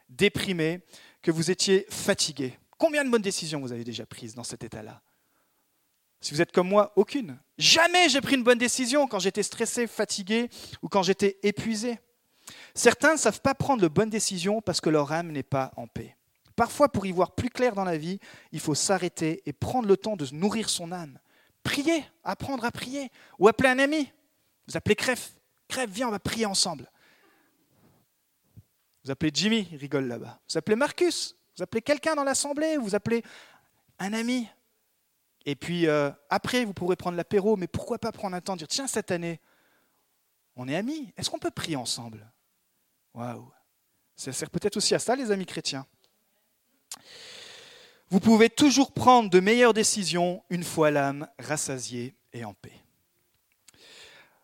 déprimé, 0.09 0.81
que 1.21 1.29
vous 1.29 1.51
étiez 1.51 1.85
fatigué? 1.89 2.57
Combien 2.77 3.05
de 3.05 3.09
bonnes 3.09 3.21
décisions 3.21 3.61
vous 3.61 3.71
avez 3.71 3.83
déjà 3.83 4.05
prises 4.05 4.33
dans 4.33 4.43
cet 4.43 4.63
état-là? 4.63 5.01
Si 6.19 6.33
vous 6.33 6.41
êtes 6.41 6.51
comme 6.51 6.67
moi, 6.67 6.91
aucune. 6.95 7.37
Jamais 7.59 8.09
j'ai 8.09 8.21
pris 8.21 8.33
une 8.33 8.43
bonne 8.43 8.57
décision 8.57 9.07
quand 9.07 9.19
j'étais 9.19 9.43
stressé, 9.43 9.85
fatigué 9.85 10.49
ou 10.81 10.89
quand 10.89 11.03
j'étais 11.03 11.37
épuisé. 11.43 11.99
Certains 12.73 13.13
ne 13.13 13.19
savent 13.19 13.41
pas 13.41 13.53
prendre 13.53 13.81
de 13.83 13.87
bonnes 13.87 14.09
décisions 14.09 14.61
parce 14.61 14.81
que 14.81 14.89
leur 14.89 15.11
âme 15.11 15.31
n'est 15.31 15.43
pas 15.43 15.71
en 15.77 15.85
paix. 15.85 16.15
Parfois, 16.55 16.89
pour 16.89 17.05
y 17.05 17.11
voir 17.11 17.35
plus 17.35 17.49
clair 17.49 17.75
dans 17.75 17.83
la 17.83 17.97
vie, 17.97 18.19
il 18.51 18.59
faut 18.59 18.75
s'arrêter 18.75 19.43
et 19.45 19.53
prendre 19.53 19.87
le 19.87 19.97
temps 19.97 20.15
de 20.15 20.25
nourrir 20.31 20.69
son 20.69 20.91
âme. 20.91 21.19
Prier, 21.65 22.05
apprendre 22.23 22.63
à 22.63 22.71
prier, 22.71 23.11
ou 23.39 23.47
appeler 23.47 23.69
un 23.69 23.79
ami. 23.79 24.09
Vous 24.67 24.77
appelez 24.77 24.95
Crève. 24.95 25.19
Crève, 25.67 25.89
viens, 25.89 26.07
on 26.07 26.11
va 26.11 26.19
prier 26.19 26.45
ensemble. 26.45 26.89
Vous 29.03 29.11
appelez 29.11 29.31
Jimmy, 29.33 29.67
il 29.71 29.77
rigole 29.77 30.07
là-bas. 30.07 30.39
Vous 30.47 30.57
appelez 30.57 30.75
Marcus, 30.75 31.35
vous 31.57 31.63
appelez 31.63 31.81
quelqu'un 31.81 32.15
dans 32.15 32.23
l'assemblée, 32.23 32.77
vous 32.77 32.93
appelez 32.93 33.23
un 33.97 34.13
ami. 34.13 34.47
Et 35.45 35.55
puis 35.55 35.87
euh, 35.87 36.11
après, 36.29 36.65
vous 36.65 36.73
pourrez 36.73 36.95
prendre 36.95 37.17
l'apéro, 37.17 37.55
mais 37.57 37.67
pourquoi 37.67 37.97
pas 37.97 38.11
prendre 38.11 38.35
un 38.35 38.41
temps 38.41 38.53
de 38.53 38.59
dire 38.59 38.67
tiens, 38.67 38.87
cette 38.87 39.11
année, 39.11 39.39
on 40.55 40.67
est 40.67 40.75
amis, 40.75 41.13
est-ce 41.17 41.29
qu'on 41.29 41.39
peut 41.39 41.51
prier 41.51 41.75
ensemble? 41.75 42.31
Waouh 43.13 43.51
Ça 44.15 44.31
sert 44.31 44.49
peut-être 44.51 44.77
aussi 44.77 44.93
à 44.93 44.99
ça, 44.99 45.15
les 45.15 45.31
amis 45.31 45.45
chrétiens. 45.45 45.85
Vous 48.09 48.19
pouvez 48.19 48.49
toujours 48.49 48.91
prendre 48.91 49.29
de 49.29 49.39
meilleures 49.39 49.73
décisions 49.73 50.43
une 50.49 50.63
fois 50.63 50.91
l'âme 50.91 51.27
rassasiée 51.39 52.15
et 52.33 52.45
en 52.45 52.53
paix. 52.53 52.79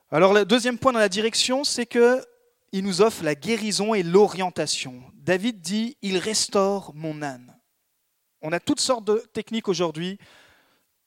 Alors, 0.10 0.34
le 0.34 0.46
deuxième 0.46 0.78
point 0.78 0.92
dans 0.92 1.00
la 1.00 1.10
direction, 1.10 1.64
c'est 1.64 1.86
que 1.86 2.26
il 2.72 2.84
nous 2.84 3.02
offre 3.02 3.24
la 3.24 3.36
guérison 3.36 3.94
et 3.94 4.02
l'orientation. 4.02 5.04
David 5.14 5.62
dit 5.62 5.98
Il 6.02 6.18
restaure 6.18 6.92
mon 6.96 7.22
âme. 7.22 7.54
On 8.42 8.52
a 8.52 8.60
toutes 8.60 8.80
sortes 8.80 9.06
de 9.06 9.24
techniques 9.34 9.68
aujourd'hui 9.68 10.18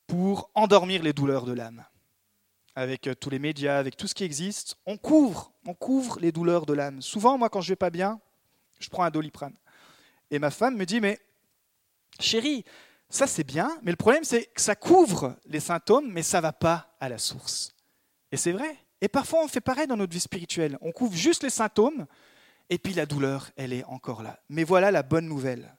pour 0.07 0.51
endormir 0.55 1.03
les 1.03 1.13
douleurs 1.13 1.47
de 1.47 1.53
l'âme. 1.53 1.85
Avec 2.77 3.07
euh, 3.07 3.15
tous 3.15 3.31
les 3.31 3.39
médias, 3.39 3.79
avec 3.79 3.97
tout 3.97 4.07
ce 4.07 4.15
qui 4.15 4.25
existe, 4.25 4.77
on 4.87 4.97
couvre, 4.97 5.53
on 5.67 5.75
couvre 5.75 6.19
les 6.21 6.33
douleurs 6.33 6.67
de 6.67 6.73
l'âme. 6.73 7.03
Souvent, 7.03 7.39
moi, 7.39 7.49
quand 7.49 7.61
je 7.61 7.71
vais 7.71 7.77
pas 7.77 7.91
bien, 7.91 8.21
je 8.79 8.89
prends 8.89 9.05
un 9.05 9.11
doliprane. 9.11 9.57
Et 10.31 10.39
ma 10.39 10.51
femme 10.51 10.77
me 10.77 10.85
dit, 10.85 11.01
mais 11.01 11.19
chérie, 12.21 12.65
ça 13.09 13.27
c'est 13.27 13.45
bien, 13.45 13.79
mais 13.83 13.91
le 13.91 13.97
problème 13.97 14.25
c'est 14.25 14.47
que 14.47 14.61
ça 14.61 14.75
couvre 14.75 15.37
les 15.47 15.61
symptômes, 15.61 16.11
mais 16.11 16.23
ça 16.23 16.41
va 16.41 16.53
pas 16.53 16.97
à 17.01 17.09
la 17.09 17.19
source. 17.19 17.75
Et 18.33 18.37
c'est 18.37 18.53
vrai. 18.53 18.77
Et 19.01 19.09
parfois, 19.09 19.45
on 19.45 19.49
fait 19.49 19.61
pareil 19.61 19.87
dans 19.87 19.97
notre 19.97 20.13
vie 20.13 20.21
spirituelle. 20.21 20.79
On 20.81 20.91
couvre 20.91 21.15
juste 21.15 21.43
les 21.43 21.51
symptômes, 21.51 22.07
et 22.71 22.79
puis 22.79 22.95
la 22.95 23.07
douleur, 23.07 23.51
elle 23.57 23.73
est 23.73 23.85
encore 23.85 24.23
là. 24.23 24.41
Mais 24.49 24.65
voilà 24.65 24.91
la 24.91 25.03
bonne 25.03 25.29
nouvelle, 25.29 25.77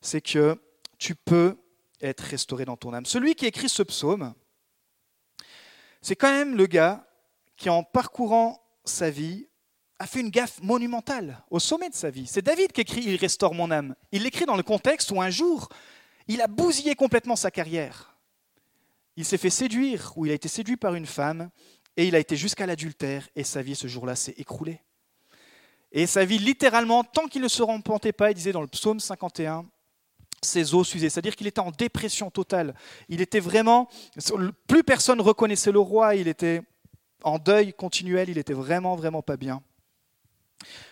c'est 0.00 0.20
que 0.20 0.60
tu 0.98 1.14
peux 1.14 1.56
être 2.00 2.20
restauré 2.20 2.64
dans 2.64 2.76
ton 2.76 2.92
âme. 2.92 3.06
Celui 3.06 3.34
qui 3.34 3.46
écrit 3.46 3.68
ce 3.68 3.82
psaume, 3.82 4.34
c'est 6.02 6.16
quand 6.16 6.30
même 6.30 6.56
le 6.56 6.66
gars 6.66 7.06
qui, 7.56 7.70
en 7.70 7.82
parcourant 7.82 8.62
sa 8.84 9.10
vie, 9.10 9.48
a 10.00 10.06
fait 10.06 10.20
une 10.20 10.30
gaffe 10.30 10.60
monumentale 10.62 11.44
au 11.50 11.60
sommet 11.60 11.90
de 11.90 11.94
sa 11.94 12.08
vie. 12.10 12.26
C'est 12.26 12.42
David 12.42 12.72
qui 12.72 12.80
écrit 12.80 13.02
Il 13.02 13.16
restaure 13.16 13.54
mon 13.54 13.70
âme. 13.70 13.94
Il 14.12 14.22
l'écrit 14.22 14.46
dans 14.46 14.56
le 14.56 14.62
contexte 14.62 15.10
où 15.10 15.20
un 15.20 15.28
jour, 15.28 15.68
il 16.26 16.40
a 16.40 16.46
bousillé 16.46 16.94
complètement 16.94 17.36
sa 17.36 17.50
carrière. 17.50 18.16
Il 19.16 19.26
s'est 19.26 19.36
fait 19.36 19.50
séduire, 19.50 20.14
ou 20.16 20.24
il 20.24 20.32
a 20.32 20.34
été 20.34 20.48
séduit 20.48 20.78
par 20.78 20.94
une 20.94 21.04
femme, 21.04 21.50
et 21.98 22.06
il 22.06 22.14
a 22.14 22.18
été 22.18 22.34
jusqu'à 22.34 22.64
l'adultère, 22.64 23.28
et 23.36 23.44
sa 23.44 23.60
vie 23.60 23.76
ce 23.76 23.88
jour-là 23.88 24.16
s'est 24.16 24.34
écroulée. 24.38 24.80
Et 25.92 26.06
sa 26.06 26.24
vie, 26.24 26.38
littéralement, 26.38 27.04
tant 27.04 27.26
qu'il 27.26 27.42
ne 27.42 27.48
se 27.48 27.62
repentait 27.62 28.12
pas, 28.12 28.30
il 28.30 28.34
disait 28.34 28.52
dans 28.52 28.62
le 28.62 28.68
psaume 28.68 29.00
51, 29.00 29.66
ses 30.42 30.72
os 30.74 30.88
s'usaient, 30.88 31.10
c'est-à-dire 31.10 31.36
qu'il 31.36 31.46
était 31.46 31.60
en 31.60 31.72
dépression 31.72 32.30
totale. 32.30 32.74
Il 33.10 33.20
était 33.20 33.40
vraiment, 33.40 33.90
plus 34.66 34.82
personne 34.82 35.20
reconnaissait 35.20 35.72
le 35.72 35.80
roi, 35.80 36.14
il 36.14 36.26
était 36.26 36.62
en 37.22 37.38
deuil 37.38 37.74
continuel, 37.74 38.30
il 38.30 38.38
était 38.38 38.54
vraiment, 38.54 38.96
vraiment 38.96 39.20
pas 39.20 39.36
bien. 39.36 39.62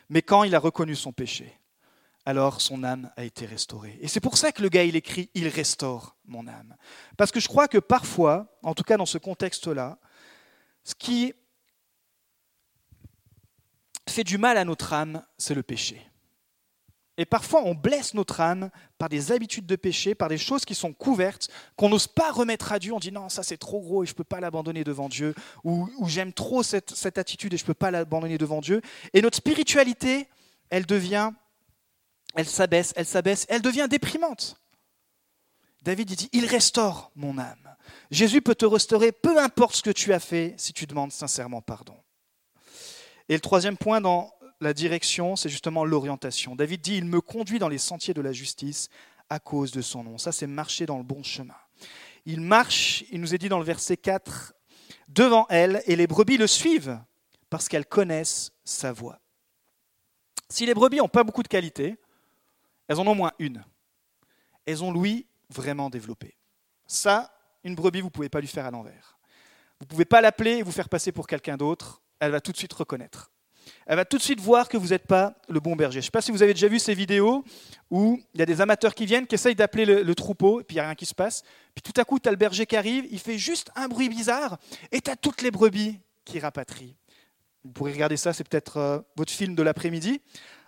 Mais 0.09 0.23
quand 0.23 0.45
il 0.45 0.55
a 0.55 0.59
reconnu 0.59 0.95
son 0.95 1.13
péché, 1.13 1.59
alors 2.25 2.61
son 2.61 2.85
âme 2.85 3.11
a 3.17 3.25
été 3.25 3.47
restaurée. 3.47 3.99
Et 4.01 4.09
c'est 4.09 4.21
pour 4.21 4.37
ça 4.37 4.53
que 4.53 4.63
le 4.63 4.69
gars, 4.69 4.85
il 4.85 4.97
écrit, 4.97 5.31
il 5.35 5.49
restaure 5.49 6.17
mon 6.27 6.47
âme. 6.47 6.77
Parce 7.17 7.33
que 7.33 7.41
je 7.41 7.49
crois 7.49 7.69
que 7.69 7.79
parfois, 7.79 8.59
en 8.63 8.75
tout 8.75 8.85
cas 8.85 8.97
dans 8.97 9.07
ce 9.07 9.19
contexte-là, 9.19 9.99
ce 10.85 10.95
qui 10.95 11.33
fait 14.09 14.25
du 14.25 14.39
mal 14.39 14.57
à 14.59 14.65
notre 14.65 14.93
âme, 14.93 15.25
c'est 15.39 15.55
le 15.55 15.63
péché. 15.63 16.07
Et 17.19 17.27
parfois, 17.27 17.63
on 17.65 17.75
blesse 17.75 18.15
notre 18.15 18.41
âme 18.41 18.71
par 18.97 19.09
des 19.09 19.33
habitudes 19.33 19.67
de 19.67 19.75
péché, 19.75 20.15
par 20.15 20.29
des 20.29 20.39
choses 20.39 20.65
qui 20.65 20.77
sont 20.77 20.93
couvertes, 20.93 21.49
qu'on 21.75 21.89
n'ose 21.89 22.07
pas 22.07 22.31
remettre 22.31 22.71
à 22.71 22.79
Dieu. 22.79 22.93
On 22.93 23.01
dit 23.01 23.11
non, 23.11 23.29
ça 23.29 23.43
c'est 23.43 23.57
trop 23.57 23.81
gros 23.81 24.05
et 24.05 24.07
je 24.07 24.13
ne 24.13 24.17
peux 24.17 24.25
pas 24.25 24.39
l'abandonner 24.39 24.85
devant 24.85 25.09
Dieu. 25.09 25.35
Ou, 25.65 25.91
j'aime 26.07 26.33
trop 26.33 26.63
cette, 26.63 27.19
attitude 27.19 27.53
et 27.53 27.57
je 27.57 27.65
ne 27.65 27.67
peux 27.67 27.75
pas 27.75 27.91
l'abandonner 27.91 28.39
devant 28.39 28.61
Dieu. 28.61 28.81
Et 29.13 29.21
notre 29.21 29.37
spiritualité, 29.37 30.29
elle 30.71 30.87
devient, 30.87 31.33
elle 32.37 32.47
s'abaisse, 32.47 32.93
elle 32.95 33.07
s'abaisse, 33.07 33.47
elle 33.49 33.63
devient 33.63 33.89
déprimante. 33.91 34.57
David 35.83 36.15
dit, 36.15 36.29
il 36.33 36.47
restaure 36.47 37.11
mon 37.17 37.37
âme. 37.39 37.77
Jésus 38.13 38.43
peut 38.43 38.55
te 38.55 38.65
restaurer, 38.65 39.11
peu 39.11 39.41
importe 39.41 39.75
ce 39.75 39.83
que 39.83 39.91
tu 39.91 40.13
as 40.13 40.21
fait, 40.21 40.55
si 40.57 40.73
tu 40.73 40.87
demandes 40.87 41.11
sincèrement 41.11 41.63
pardon. 41.63 41.97
Et 43.29 43.35
le 43.35 43.41
troisième 43.41 43.77
point 43.77 44.01
dans 44.01 44.33
la 44.61 44.75
direction, 44.75 45.37
c'est 45.37 45.49
justement 45.49 45.85
l'orientation. 45.85 46.57
David 46.57 46.81
dit, 46.81 46.97
il 46.97 47.05
me 47.05 47.21
conduit 47.21 47.59
dans 47.59 47.69
les 47.69 47.79
sentiers 47.79 48.15
de 48.15 48.21
la 48.21 48.33
justice 48.33 48.89
à 49.31 49.39
cause 49.39 49.71
de 49.71 49.83
son 49.83 50.05
nom. 50.05 50.19
Ça, 50.19 50.33
c'est 50.33 50.47
marcher 50.47 50.87
dans 50.87 50.99
le 50.99 51.05
bon 51.05 51.23
chemin. 51.23 51.57
Il 52.27 52.41
marche, 52.41 53.05
il 53.11 53.21
nous 53.21 53.35
est 53.35 53.39
dit 53.39 53.49
dans 53.49 53.59
le 53.59 53.65
verset 53.65 53.97
4, 53.97 54.55
devant 55.09 55.47
elle, 55.49 55.83
et 55.87 55.97
les 55.97 56.07
brebis 56.07 56.37
le 56.37 56.47
suivent 56.47 56.99
parce 57.51 57.69
qu'elles 57.69 57.87
connaissent 57.87 58.53
sa 58.65 58.93
voix. 58.93 59.21
Si 60.49 60.67
les 60.67 60.75
brebis 60.75 60.99
n'ont 60.99 61.09
pas 61.09 61.25
beaucoup 61.25 61.43
de 61.43 61.49
qualité, 61.49 61.97
elles 62.89 62.99
en 62.99 63.07
ont 63.07 63.13
au 63.13 63.15
moins 63.15 63.33
une. 63.39 63.65
Elles 64.67 64.83
ont 64.83 64.91
l'ouïe 64.91 65.27
vraiment 65.51 65.89
développé. 65.89 66.37
Ça, 66.87 67.33
une 67.65 67.75
brebis, 67.75 68.01
vous 68.01 68.07
ne 68.07 68.13
pouvez 68.13 68.29
pas 68.29 68.41
lui 68.41 68.49
faire 68.49 68.67
à 68.67 68.71
l'envers. 68.71 69.19
Vous 69.79 69.85
ne 69.85 69.89
pouvez 69.89 70.05
pas 70.05 70.21
l'appeler 70.21 70.57
et 70.57 70.63
vous 70.63 70.73
faire 70.73 70.89
passer 70.89 71.13
pour 71.13 71.27
quelqu'un 71.27 71.57
d'autre. 71.57 72.03
Elle 72.19 72.33
va 72.33 72.41
tout 72.41 72.53
de 72.53 72.57
suite 72.57 72.73
reconnaître 72.73 73.31
elle 73.89 73.97
va 73.97 74.05
tout 74.05 74.19
de 74.19 74.23
suite 74.23 74.39
voir 74.39 74.69
que 74.69 74.77
vous 74.77 74.89
n'êtes 74.89 75.07
pas 75.07 75.35
le 75.49 75.61
bon 75.61 75.75
berger. 75.75 75.95
Je 75.95 75.99
ne 76.01 76.05
sais 76.05 76.11
pas 76.11 76.21
si 76.21 76.31
vous 76.31 76.43
avez 76.43 76.53
déjà 76.53 76.69
vu 76.69 76.79
ces 76.79 76.93
vidéos 76.93 77.43
où 77.91 78.21
il 78.35 78.39
y 78.39 78.43
a 78.43 78.47
des 78.47 78.61
amateurs 78.61 78.95
qui 78.95 79.07
viennent, 79.07 79.27
qui 79.27 79.35
essayent 79.35 79.55
d'appeler 79.55 79.87
le, 79.87 80.15
troupeau, 80.15 80.61
et 80.61 80.65
puis 80.65 80.75
il 80.75 80.77
n'y 80.77 80.81
a 80.81 80.85
rien 80.85 80.95
qui 80.95 81.07
se 81.07 81.15
passe. 81.15 81.43
Puis 81.75 81.83
tout 81.83 81.99
à 81.99 82.05
coup, 82.05 82.19
tu 82.19 82.29
as 82.29 82.31
le 82.31 82.37
berger 82.37 82.67
qui 82.67 82.77
arrive, 82.77 83.07
il 83.11 83.19
fait 83.19 83.39
juste 83.39 83.71
un 83.75 83.89
bruit 83.89 84.11
bizarre, 84.11 84.59
et 84.93 85.01
tu 85.01 85.11
as 85.11 85.17
toutes 85.17 85.41
les 85.41 85.51
brebis 85.51 85.99
qui 86.27 86.39
rapatrient. 86.39 86.95
Vous 87.65 87.71
pourrez 87.71 87.93
regarder 87.93 88.19
ça, 88.19 88.35
c'est 88.35 88.47
peut-être 88.47 88.77
euh, 88.77 88.99
votre 89.17 89.33
film 89.33 89.55
de 89.55 89.63
l'après-midi, 89.63 90.21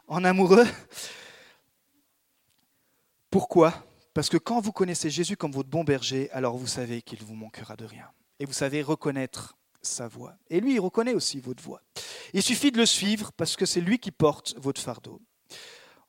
en 0.08 0.24
amoureux. 0.24 0.64
Pourquoi? 3.30 3.84
Parce 4.14 4.30
que 4.30 4.38
quand 4.38 4.62
vous 4.62 4.72
connaissez 4.72 5.10
Jésus 5.10 5.36
comme 5.36 5.52
votre 5.52 5.68
bon 5.68 5.84
berger, 5.84 6.30
alors 6.32 6.56
vous 6.56 6.66
savez 6.66 7.02
qu'il 7.02 7.22
vous 7.22 7.34
manquera 7.34 7.76
de 7.76 7.84
rien. 7.84 8.08
Et 8.38 8.46
vous 8.46 8.54
savez 8.54 8.80
reconnaître 8.80 9.58
sa 9.82 10.08
voix. 10.08 10.34
Et 10.48 10.60
lui, 10.60 10.74
il 10.74 10.80
reconnaît 10.80 11.14
aussi 11.14 11.40
votre 11.40 11.62
voix. 11.62 11.82
Il 12.32 12.42
suffit 12.42 12.70
de 12.70 12.78
le 12.78 12.86
suivre 12.86 13.32
parce 13.32 13.56
que 13.56 13.66
c'est 13.66 13.80
lui 13.80 13.98
qui 13.98 14.10
porte 14.10 14.54
votre 14.58 14.80
fardeau. 14.80 15.20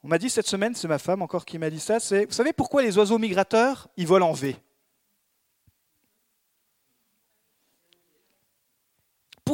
On 0.03 0.07
m'a 0.07 0.17
dit 0.17 0.29
cette 0.29 0.47
semaine, 0.47 0.73
c'est 0.73 0.87
ma 0.87 0.97
femme 0.97 1.21
encore 1.21 1.45
qui 1.45 1.57
m'a 1.57 1.69
dit 1.69 1.79
ça, 1.79 1.99
c'est, 1.99 2.25
vous 2.25 2.33
savez 2.33 2.53
pourquoi 2.53 2.81
les 2.81 2.97
oiseaux 2.97 3.19
migrateurs, 3.19 3.87
ils 3.97 4.07
volent 4.07 4.29
en 4.29 4.33
V? 4.33 4.55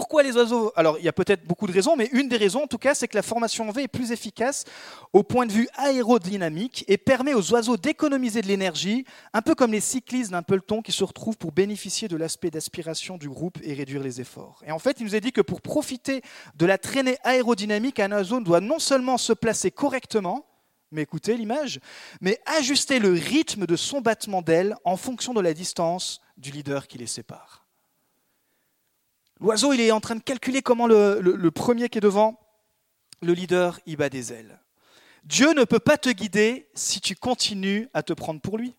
Pourquoi 0.08 0.24
les 0.24 0.38
oiseaux 0.38 0.72
Alors, 0.78 0.98
il 1.00 1.04
y 1.04 1.10
a 1.10 1.12
peut-être 1.12 1.46
beaucoup 1.46 1.68
de 1.68 1.74
raisons, 1.74 1.98
mais 1.98 2.10
une 2.14 2.30
des 2.30 2.38
raisons, 2.38 2.64
en 2.64 2.68
tout 2.68 2.78
cas, 2.78 2.96
c'est 2.96 3.10
que 3.10 3.18
la 3.18 3.22
formation 3.22 3.68
en 3.68 3.74
V 3.74 3.84
est 3.84 3.88
plus 3.90 4.14
efficace 4.14 4.64
au 5.12 5.22
point 5.22 5.46
de 5.46 5.52
vue 5.52 5.68
aérodynamique 5.76 6.86
et 6.88 6.98
permet 6.98 7.34
aux 7.34 7.52
oiseaux 7.52 7.76
d'économiser 7.76 8.42
de 8.42 8.48
l'énergie, 8.48 9.04
un 9.34 9.42
peu 9.42 9.54
comme 9.54 9.74
les 9.74 9.82
cyclistes 9.82 10.32
d'un 10.32 10.44
peloton 10.44 10.82
qui 10.82 10.94
se 10.94 11.04
retrouvent 11.04 11.36
pour 11.36 11.52
bénéficier 11.52 12.08
de 12.08 12.16
l'aspect 12.16 12.50
d'aspiration 12.50 13.18
du 13.18 13.28
groupe 13.28 13.58
et 13.64 13.74
réduire 13.74 14.02
les 14.02 14.22
efforts. 14.22 14.64
Et 14.66 14.72
en 14.72 14.80
fait, 14.80 15.02
il 15.02 15.04
nous 15.04 15.14
est 15.14 15.20
dit 15.20 15.34
que 15.34 15.42
pour 15.42 15.60
profiter 15.60 16.22
de 16.56 16.66
la 16.66 16.78
traînée 16.78 17.18
aérodynamique, 17.26 18.00
un 18.00 18.14
oiseau 18.14 18.40
doit 18.40 18.62
non 18.62 18.80
seulement 18.80 19.18
se 19.18 19.34
placer 19.34 19.72
correctement, 19.72 20.46
mais 20.90 21.02
écoutez 21.02 21.36
l'image, 21.36 21.82
mais 22.22 22.40
ajuster 22.46 23.00
le 23.00 23.12
rythme 23.12 23.66
de 23.66 23.76
son 23.76 24.00
battement 24.00 24.42
d'aile 24.42 24.78
en 24.86 24.96
fonction 24.96 25.34
de 25.34 25.42
la 25.42 25.54
distance 25.54 26.22
du 26.38 26.52
leader 26.52 26.88
qui 26.88 26.98
les 26.98 27.08
sépare. 27.08 27.67
L'oiseau, 29.40 29.74
il 29.74 29.82
est 29.82 29.92
en 29.92 30.00
train 30.00 30.16
de 30.16 30.22
calculer 30.22 30.62
comment 30.62 30.88
le, 30.88 31.50
premier 31.50 31.90
qui 31.90 31.98
est 31.98 32.02
devant 32.02 32.40
le 33.22 33.34
leader 33.34 33.80
y 33.86 33.96
bat 33.96 34.10
des 34.10 34.34
ailes. 34.34 34.60
Dieu 35.24 35.54
ne 35.54 35.64
peut 35.64 35.80
pas 35.80 35.98
te 35.98 36.10
guider 36.10 36.70
si 36.74 37.02
tu 37.02 37.16
continues 37.16 37.90
à 37.94 38.04
te 38.04 38.14
prendre 38.14 38.40
pour 38.40 38.58
lui. 38.58 38.76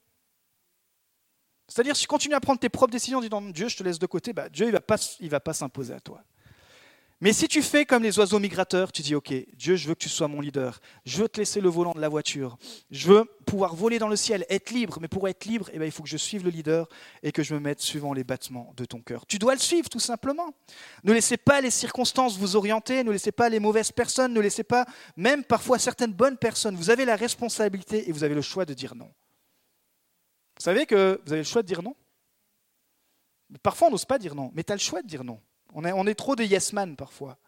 C'est-à-dire, 1.69 1.95
si 1.95 2.03
tu 2.03 2.09
continues 2.09 2.35
à 2.35 2.41
prendre 2.41 2.59
tes 2.59 2.71
propres 2.71 2.93
décisions 2.93 3.19
en 3.19 3.21
disant 3.21 3.43
Dieu, 3.43 3.69
je 3.69 3.77
te 3.77 3.83
laisse 3.83 3.99
de 3.99 4.07
côté, 4.07 4.33
bah, 4.33 4.49
Dieu 4.49 4.67
ne 4.67 4.71
va 4.71 4.81
pas, 4.81 4.97
va 5.21 5.41
pas 5.41 5.53
s'imposer 5.53 5.93
à 5.93 6.01
toi. 6.01 6.23
Mais 7.21 7.33
si 7.33 7.49
tu 7.49 7.63
fais 7.63 7.85
comme 7.85 8.05
les 8.05 8.17
oiseaux 8.21 8.39
migrateurs, 8.39 8.93
tu 8.93 9.03
dis 9.03 9.17
Ok, 9.17 9.33
Dieu, 9.55 9.75
je 9.75 9.89
veux 9.89 9.95
que 9.95 10.01
tu 10.01 10.09
sois 10.09 10.29
mon 10.29 10.41
leader. 10.41 10.81
Je 11.05 11.21
veux 11.21 11.29
te 11.29 11.41
laisser 11.41 11.61
le 11.61 11.69
volant 11.69 11.93
de 11.93 12.01
la 12.01 12.09
voiture. 12.09 12.57
Je 12.93 13.09
veux 13.09 13.25
pouvoir 13.45 13.75
voler 13.75 13.99
dans 13.99 14.07
le 14.07 14.15
ciel, 14.15 14.47
être 14.49 14.71
libre. 14.71 14.99
Mais 15.01 15.09
pour 15.09 15.29
être 15.29 15.45
libre, 15.45 15.69
eh 15.73 15.81
ben, 15.81 15.85
il 15.85 15.91
faut 15.91 16.05
que 16.05 16.09
je 16.09 16.17
suive 16.17 16.45
le 16.45 16.51
leader 16.51 16.89
et 17.25 17.33
que 17.33 17.43
je 17.43 17.55
me 17.55 17.61
mette 17.61 17.81
suivant 17.81 18.13
les 18.13 18.23
battements 18.23 18.73
de 18.77 18.85
ton 18.85 19.01
cœur. 19.01 19.27
Tu 19.27 19.39
dois 19.39 19.55
le 19.55 19.61
suivre, 19.61 19.89
tout 19.89 19.99
simplement. 19.99 20.55
Ne 21.03 21.13
laissez 21.13 21.37
pas 21.37 21.61
les 21.61 21.73
circonstances 21.73 22.39
vous 22.39 22.55
orienter. 22.55 23.03
Ne 23.03 23.11
laissez 23.11 23.33
pas 23.33 23.49
les 23.49 23.59
mauvaises 23.59 23.91
personnes. 23.91 24.33
Ne 24.33 24.41
laissez 24.41 24.65
pas, 24.65 24.87
même 25.17 25.43
parfois, 25.43 25.81
certaines 25.81 26.13
bonnes 26.13 26.37
personnes. 26.37 26.77
Vous 26.77 26.91
avez 26.91 27.05
la 27.05 27.17
responsabilité 27.17 28.09
et 28.09 28.13
vous 28.13 28.23
avez 28.23 28.37
le 28.37 28.43
choix 28.43 28.65
de 28.65 28.75
dire 28.75 28.95
non. 28.95 29.11
Vous 30.57 30.65
savez 30.65 30.87
que 30.87 31.21
vous 31.27 31.33
avez 31.33 31.43
le 31.43 31.47
choix 31.49 31.63
de 31.63 31.67
dire 31.67 31.83
non? 31.83 31.97
Parfois, 33.63 33.89
on 33.89 33.91
n'ose 33.91 34.05
pas 34.05 34.19
dire 34.19 34.35
non, 34.35 34.53
mais 34.55 34.63
tu 34.63 34.73
as 34.73 34.77
le 34.77 34.81
choix 34.81 35.03
de 35.03 35.07
dire 35.09 35.25
non. 35.25 35.41
On 35.81 36.07
est, 36.07 36.15
trop 36.15 36.35
des 36.35 36.45
yes 36.45 36.73
man 36.73 36.97
parfois. 36.97 37.39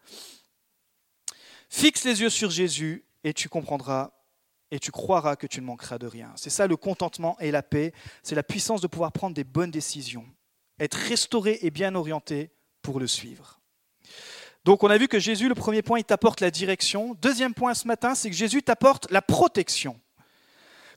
Fixe 1.69 2.05
les 2.05 2.21
yeux 2.21 2.29
sur 2.29 2.49
Jésus 2.49 3.03
et 3.25 3.33
tu 3.33 3.49
comprendras 3.49 4.11
et 4.71 4.79
tu 4.79 4.91
croiras 4.91 5.35
que 5.35 5.47
tu 5.47 5.59
ne 5.59 5.65
manqueras 5.65 5.97
de 5.97 6.07
rien. 6.07 6.31
C'est 6.37 6.49
ça 6.49 6.65
le 6.65 6.77
contentement 6.77 7.37
et 7.41 7.51
la 7.51 7.61
paix. 7.61 7.91
C'est 8.23 8.35
la 8.35 8.43
puissance 8.43 8.79
de 8.79 8.87
pouvoir 8.87 9.11
prendre 9.11 9.35
des 9.35 9.43
bonnes 9.43 9.69
décisions, 9.69 10.25
être 10.79 10.95
restauré 10.95 11.59
et 11.61 11.71
bien 11.71 11.93
orienté 11.93 12.51
pour 12.81 13.01
le 13.01 13.07
suivre. 13.07 13.59
Donc 14.63 14.83
on 14.83 14.89
a 14.89 14.97
vu 14.97 15.09
que 15.09 15.19
Jésus, 15.19 15.49
le 15.49 15.55
premier 15.55 15.81
point, 15.81 15.99
il 15.99 16.05
t'apporte 16.05 16.39
la 16.39 16.51
direction. 16.51 17.17
Deuxième 17.21 17.53
point 17.53 17.73
ce 17.73 17.85
matin, 17.85 18.15
c'est 18.15 18.29
que 18.29 18.35
Jésus 18.35 18.63
t'apporte 18.63 19.11
la 19.11 19.21
protection. 19.21 19.99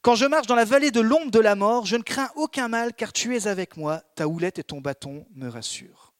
Quand 0.02 0.14
je 0.14 0.26
marche 0.26 0.46
dans 0.46 0.54
la 0.54 0.66
vallée 0.66 0.92
de 0.92 1.00
l'ombre 1.00 1.32
de 1.32 1.40
la 1.40 1.56
mort, 1.56 1.84
je 1.84 1.96
ne 1.96 2.02
crains 2.02 2.30
aucun 2.36 2.68
mal 2.68 2.94
car 2.94 3.12
tu 3.12 3.34
es 3.34 3.48
avec 3.48 3.76
moi, 3.76 4.02
ta 4.14 4.28
houlette 4.28 4.60
et 4.60 4.64
ton 4.64 4.80
bâton 4.80 5.26
me 5.34 5.48
rassurent. 5.48 6.13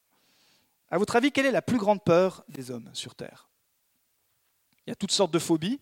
À 0.89 0.97
votre 0.97 1.15
avis, 1.15 1.31
quelle 1.31 1.45
est 1.45 1.51
la 1.51 1.61
plus 1.61 1.77
grande 1.77 2.03
peur 2.03 2.43
des 2.47 2.71
hommes 2.71 2.89
sur 2.93 3.15
Terre? 3.15 3.49
Il 4.85 4.91
y 4.91 4.93
a 4.93 4.95
toutes 4.95 5.11
sortes 5.11 5.31
de 5.31 5.39
phobies. 5.39 5.79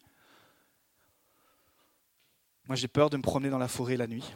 Moi, 2.65 2.75
j'ai 2.75 2.87
peur 2.87 3.09
de 3.09 3.17
me 3.17 3.21
promener 3.21 3.49
dans 3.49 3.57
la 3.57 3.67
forêt 3.67 3.97
la 3.97 4.07
nuit. 4.07 4.33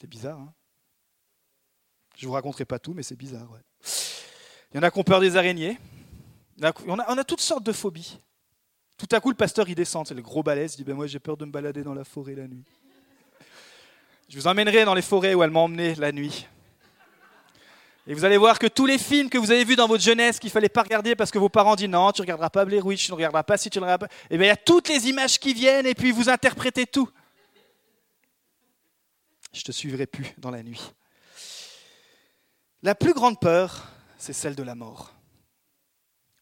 C'est 0.00 0.08
bizarre, 0.08 0.40
hein? 0.40 0.52
Je 2.16 2.26
vous 2.26 2.32
raconterai 2.32 2.64
pas 2.64 2.78
tout, 2.78 2.92
mais 2.92 3.02
c'est 3.02 3.16
bizarre. 3.16 3.48
Il 4.70 4.76
y 4.76 4.78
en 4.78 4.82
a 4.82 4.90
qui 4.90 4.98
ont 4.98 5.04
peur 5.04 5.20
des 5.20 5.36
araignées. 5.36 5.78
On 6.86 6.98
a, 6.98 7.24
toutes 7.24 7.40
sortes 7.40 7.64
de 7.64 7.72
phobies. 7.72 8.18
Tout 8.98 9.08
à 9.12 9.20
coup, 9.20 9.30
le 9.30 9.36
pasteur, 9.36 9.68
il 9.68 9.74
descend, 9.74 10.06
c'est 10.06 10.14
le 10.14 10.20
gros 10.20 10.42
balèze, 10.42 10.74
il 10.74 10.78
dit 10.78 10.84
ben, 10.84 10.94
Moi, 10.94 11.06
j'ai 11.06 11.18
peur 11.18 11.36
de 11.36 11.46
me 11.46 11.50
balader 11.50 11.82
dans 11.82 11.94
la 11.94 12.04
forêt 12.04 12.34
la 12.34 12.46
nuit. 12.46 12.64
Je 14.28 14.36
vous 14.36 14.46
emmènerai 14.46 14.84
dans 14.84 14.94
les 14.94 15.02
forêts 15.02 15.34
où 15.34 15.42
elle 15.42 15.50
m'a 15.50 15.60
emmené 15.60 15.94
la 15.94 16.12
nuit. 16.12 16.46
Et 18.06 18.14
vous 18.14 18.24
allez 18.24 18.38
voir 18.38 18.58
que 18.58 18.66
tous 18.66 18.86
les 18.86 18.98
films 18.98 19.28
que 19.28 19.38
vous 19.38 19.50
avez 19.50 19.64
vus 19.64 19.76
dans 19.76 19.86
votre 19.86 20.02
jeunesse 20.02 20.38
qu'il 20.38 20.50
fallait 20.50 20.68
pas 20.68 20.82
regarder 20.82 21.14
parce 21.14 21.30
que 21.30 21.38
vos 21.38 21.48
parents 21.48 21.76
disent 21.76 21.88
non, 21.88 22.10
tu 22.12 22.22
regarderas 22.22 22.50
pas 22.50 22.64
Blair 22.64 22.84
Witch, 22.84 23.04
tu 23.04 23.10
ne 23.10 23.16
regarderas 23.16 23.42
pas 23.42 23.56
si 23.56 23.68
tu 23.68 23.78
ne 23.78 23.84
regarderas 23.84 24.08
pas. 24.08 24.14
Et 24.24 24.34
eh 24.34 24.38
bien 24.38 24.46
il 24.46 24.50
y 24.50 24.52
a 24.52 24.56
toutes 24.56 24.88
les 24.88 25.08
images 25.08 25.38
qui 25.38 25.52
viennent 25.52 25.86
et 25.86 25.94
puis 25.94 26.10
vous 26.10 26.28
interprétez 26.28 26.86
tout. 26.86 27.08
Je 29.52 29.62
te 29.62 29.72
suivrai 29.72 30.06
plus 30.06 30.34
dans 30.38 30.50
la 30.50 30.62
nuit. 30.62 30.92
La 32.82 32.94
plus 32.94 33.12
grande 33.12 33.38
peur, 33.38 33.88
c'est 34.16 34.32
celle 34.32 34.54
de 34.54 34.62
la 34.62 34.74
mort. 34.74 35.14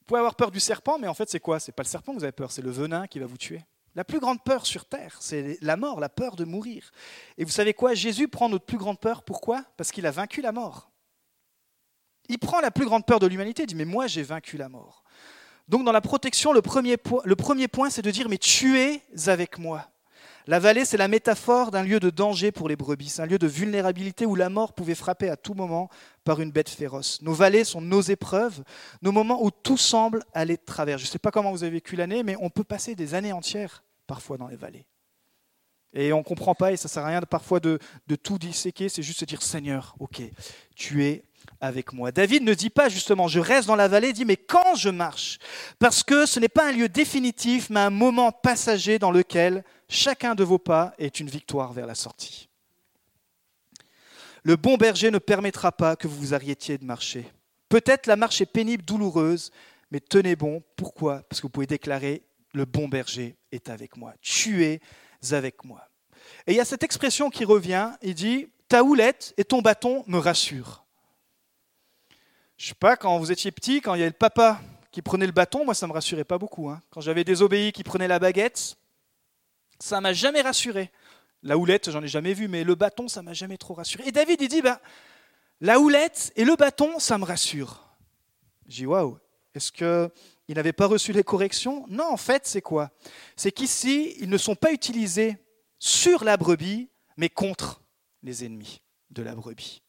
Vous 0.00 0.04
pouvez 0.06 0.20
avoir 0.20 0.36
peur 0.36 0.50
du 0.50 0.60
serpent, 0.60 0.98
mais 0.98 1.08
en 1.08 1.14
fait 1.14 1.28
c'est 1.28 1.40
quoi? 1.40 1.58
C'est 1.58 1.72
pas 1.72 1.82
le 1.82 1.88
serpent 1.88 2.12
que 2.12 2.18
vous 2.18 2.24
avez 2.24 2.32
peur, 2.32 2.52
c'est 2.52 2.62
le 2.62 2.70
venin 2.70 3.06
qui 3.06 3.18
va 3.18 3.26
vous 3.26 3.36
tuer. 3.36 3.64
La 3.94 4.04
plus 4.04 4.20
grande 4.20 4.42
peur 4.44 4.64
sur 4.64 4.84
terre, 4.84 5.16
c'est 5.20 5.58
la 5.60 5.76
mort, 5.76 5.98
la 5.98 6.08
peur 6.08 6.36
de 6.36 6.44
mourir. 6.44 6.92
Et 7.36 7.44
vous 7.44 7.50
savez 7.50 7.74
quoi? 7.74 7.94
Jésus 7.94 8.28
prend 8.28 8.48
notre 8.48 8.64
plus 8.64 8.78
grande 8.78 9.00
peur. 9.00 9.24
Pourquoi? 9.24 9.64
Parce 9.76 9.90
qu'il 9.90 10.06
a 10.06 10.12
vaincu 10.12 10.40
la 10.40 10.52
mort. 10.52 10.88
Il 12.28 12.38
prend 12.38 12.60
la 12.60 12.70
plus 12.70 12.84
grande 12.84 13.06
peur 13.06 13.20
de 13.20 13.26
l'humanité, 13.26 13.62
il 13.62 13.66
dit, 13.66 13.74
mais 13.74 13.84
moi 13.84 14.06
j'ai 14.06 14.22
vaincu 14.22 14.56
la 14.56 14.68
mort. 14.68 15.02
Donc 15.68 15.84
dans 15.84 15.92
la 15.92 16.00
protection, 16.00 16.52
le 16.52 16.62
premier, 16.62 16.96
point, 16.96 17.90
c'est 17.90 18.02
de 18.02 18.10
dire, 18.10 18.28
mais 18.28 18.38
tu 18.38 18.78
es 18.78 19.02
avec 19.26 19.58
moi. 19.58 19.88
La 20.46 20.58
vallée, 20.58 20.86
c'est 20.86 20.96
la 20.96 21.08
métaphore 21.08 21.70
d'un 21.70 21.82
lieu 21.82 22.00
de 22.00 22.08
danger 22.08 22.52
pour 22.52 22.70
les 22.70 22.76
brebis, 22.76 23.16
un 23.18 23.26
lieu 23.26 23.38
de 23.38 23.46
vulnérabilité 23.46 24.24
où 24.24 24.34
la 24.34 24.48
mort 24.48 24.72
pouvait 24.72 24.94
frapper 24.94 25.28
à 25.28 25.36
tout 25.36 25.52
moment 25.52 25.90
par 26.24 26.40
une 26.40 26.50
bête 26.50 26.70
féroce. 26.70 27.20
Nos 27.20 27.34
vallées 27.34 27.64
sont 27.64 27.82
nos 27.82 28.00
épreuves, 28.00 28.64
nos 29.02 29.12
moments 29.12 29.44
où 29.44 29.50
tout 29.50 29.76
semble 29.76 30.24
aller 30.32 30.56
de 30.56 30.64
travers. 30.64 30.96
Je 30.96 31.04
ne 31.04 31.08
sais 31.08 31.18
pas 31.18 31.30
comment 31.30 31.50
vous 31.50 31.64
avez 31.64 31.72
vécu 31.72 31.96
l'année, 31.96 32.22
mais 32.22 32.34
on 32.40 32.48
peut 32.48 32.64
passer 32.64 32.94
des 32.94 33.12
années 33.12 33.34
entières 33.34 33.84
parfois 34.06 34.38
dans 34.38 34.48
les 34.48 34.56
vallées. 34.56 34.86
Et 35.92 36.14
on 36.14 36.18
ne 36.18 36.24
comprend 36.24 36.54
pas, 36.54 36.72
et 36.72 36.78
ça 36.78 36.88
ne 36.88 36.92
sert 36.92 37.04
à 37.04 37.08
rien 37.08 37.20
parfois 37.20 37.60
de, 37.60 37.78
de 38.06 38.16
tout 38.16 38.38
disséquer, 38.38 38.88
c'est 38.88 39.02
juste 39.02 39.20
se 39.20 39.24
dire 39.26 39.42
Seigneur, 39.42 39.96
ok, 39.98 40.22
tu 40.74 41.04
es 41.04 41.24
avec 41.60 41.92
moi. 41.92 42.12
David 42.12 42.42
ne 42.42 42.54
dit 42.54 42.70
pas 42.70 42.88
justement 42.88 43.28
je 43.28 43.40
reste 43.40 43.68
dans 43.68 43.76
la 43.76 43.88
vallée, 43.88 44.08
il 44.08 44.14
dit 44.14 44.24
mais 44.24 44.36
quand 44.36 44.74
je 44.74 44.88
marche? 44.88 45.38
Parce 45.78 46.02
que 46.02 46.26
ce 46.26 46.40
n'est 46.40 46.48
pas 46.48 46.68
un 46.68 46.72
lieu 46.72 46.88
définitif, 46.88 47.70
mais 47.70 47.80
un 47.80 47.90
moment 47.90 48.32
passager 48.32 48.98
dans 48.98 49.10
lequel 49.10 49.64
chacun 49.88 50.34
de 50.34 50.44
vos 50.44 50.58
pas 50.58 50.94
est 50.98 51.20
une 51.20 51.28
victoire 51.28 51.72
vers 51.72 51.86
la 51.86 51.94
sortie. 51.94 52.48
Le 54.42 54.56
bon 54.56 54.76
berger 54.76 55.10
ne 55.10 55.18
permettra 55.18 55.72
pas 55.72 55.96
que 55.96 56.06
vous 56.06 56.18
vous 56.18 56.34
arrêtiez 56.34 56.78
de 56.78 56.84
marcher. 56.84 57.30
Peut-être 57.68 58.06
la 58.06 58.16
marche 58.16 58.40
est 58.40 58.46
pénible, 58.46 58.84
douloureuse, 58.84 59.50
mais 59.90 60.00
tenez 60.00 60.36
bon. 60.36 60.62
Pourquoi? 60.76 61.22
Parce 61.28 61.40
que 61.40 61.46
vous 61.46 61.50
pouvez 61.50 61.66
déclarer 61.66 62.22
le 62.54 62.64
bon 62.64 62.88
berger 62.88 63.36
est 63.52 63.68
avec 63.68 63.96
moi. 63.96 64.14
Tu 64.20 64.64
es 64.64 64.80
avec 65.32 65.64
moi. 65.64 65.88
Et 66.46 66.52
il 66.52 66.56
y 66.56 66.60
a 66.60 66.64
cette 66.64 66.82
expression 66.82 67.30
qui 67.30 67.44
revient, 67.44 67.90
il 68.02 68.14
dit, 68.14 68.48
ta 68.68 68.82
houlette 68.82 69.34
et 69.36 69.44
ton 69.44 69.60
bâton 69.60 70.04
me 70.06 70.18
rassurent. 70.18 70.84
Je 72.58 72.68
sais 72.68 72.74
pas, 72.74 72.96
quand 72.96 73.18
vous 73.18 73.30
étiez 73.30 73.52
petit, 73.52 73.80
quand 73.80 73.94
il 73.94 73.98
y 73.98 74.02
avait 74.02 74.10
le 74.10 74.16
papa 74.16 74.60
qui 74.90 75.00
prenait 75.00 75.26
le 75.26 75.32
bâton, 75.32 75.64
moi 75.64 75.74
ça 75.74 75.86
me 75.86 75.92
rassurait 75.92 76.24
pas 76.24 76.38
beaucoup. 76.38 76.68
Hein. 76.68 76.82
Quand 76.90 77.00
j'avais 77.00 77.22
des 77.22 77.40
obéis 77.40 77.70
qui 77.70 77.84
prenaient 77.84 78.08
la 78.08 78.18
baguette, 78.18 78.76
ça 79.78 80.00
m'a 80.00 80.12
jamais 80.12 80.40
rassuré. 80.40 80.90
La 81.44 81.56
houlette, 81.56 81.92
j'en 81.92 82.02
ai 82.02 82.08
jamais 82.08 82.34
vu, 82.34 82.48
mais 82.48 82.64
le 82.64 82.74
bâton, 82.74 83.06
ça 83.06 83.22
m'a 83.22 83.32
jamais 83.32 83.58
trop 83.58 83.74
rassuré. 83.74 84.08
Et 84.08 84.12
David, 84.12 84.40
il 84.40 84.48
dit, 84.48 84.60
bah, 84.60 84.80
la 85.60 85.78
houlette 85.78 86.32
et 86.34 86.44
le 86.44 86.56
bâton, 86.56 86.98
ça 86.98 87.16
me 87.16 87.24
rassure. 87.24 87.96
J'ai 88.66 88.82
dit, 88.82 88.86
waouh, 88.86 89.18
est-ce 89.54 89.70
qu'il 89.70 90.56
n'avait 90.56 90.72
pas 90.72 90.86
reçu 90.86 91.12
les 91.12 91.22
corrections? 91.22 91.86
Non, 91.88 92.10
en 92.10 92.16
fait, 92.16 92.44
c'est 92.48 92.60
quoi? 92.60 92.90
C'est 93.36 93.52
qu'ici, 93.52 94.16
ils 94.18 94.28
ne 94.28 94.36
sont 94.36 94.56
pas 94.56 94.72
utilisés 94.72 95.36
sur 95.78 96.24
la 96.24 96.36
brebis, 96.36 96.90
mais 97.16 97.28
contre 97.28 97.82
les 98.24 98.44
ennemis 98.44 98.82
de 99.10 99.22
la 99.22 99.36
brebis. 99.36 99.82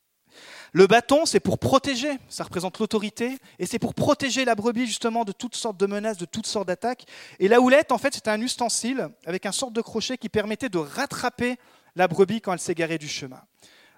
Le 0.71 0.87
bâton, 0.87 1.25
c'est 1.25 1.39
pour 1.39 1.57
protéger, 1.57 2.17
ça 2.29 2.43
représente 2.43 2.79
l'autorité, 2.79 3.37
et 3.57 3.65
c'est 3.65 3.79
pour 3.79 3.93
protéger 3.93 4.45
la 4.45 4.55
brebis 4.55 4.85
justement 4.85 5.25
de 5.25 5.31
toutes 5.31 5.55
sortes 5.55 5.77
de 5.77 5.85
menaces, 5.85 6.17
de 6.17 6.25
toutes 6.25 6.47
sortes 6.47 6.67
d'attaques. 6.67 7.05
Et 7.39 7.47
la 7.47 7.59
houlette, 7.59 7.91
en 7.91 7.97
fait, 7.97 8.13
c'était 8.13 8.29
un 8.29 8.41
ustensile 8.41 9.09
avec 9.25 9.45
un 9.45 9.51
sorte 9.51 9.73
de 9.73 9.81
crochet 9.81 10.17
qui 10.17 10.29
permettait 10.29 10.69
de 10.69 10.77
rattraper 10.77 11.57
la 11.95 12.07
brebis 12.07 12.41
quand 12.41 12.53
elle 12.53 12.59
s'égarait 12.59 12.99
du 12.99 13.07
chemin. 13.07 13.41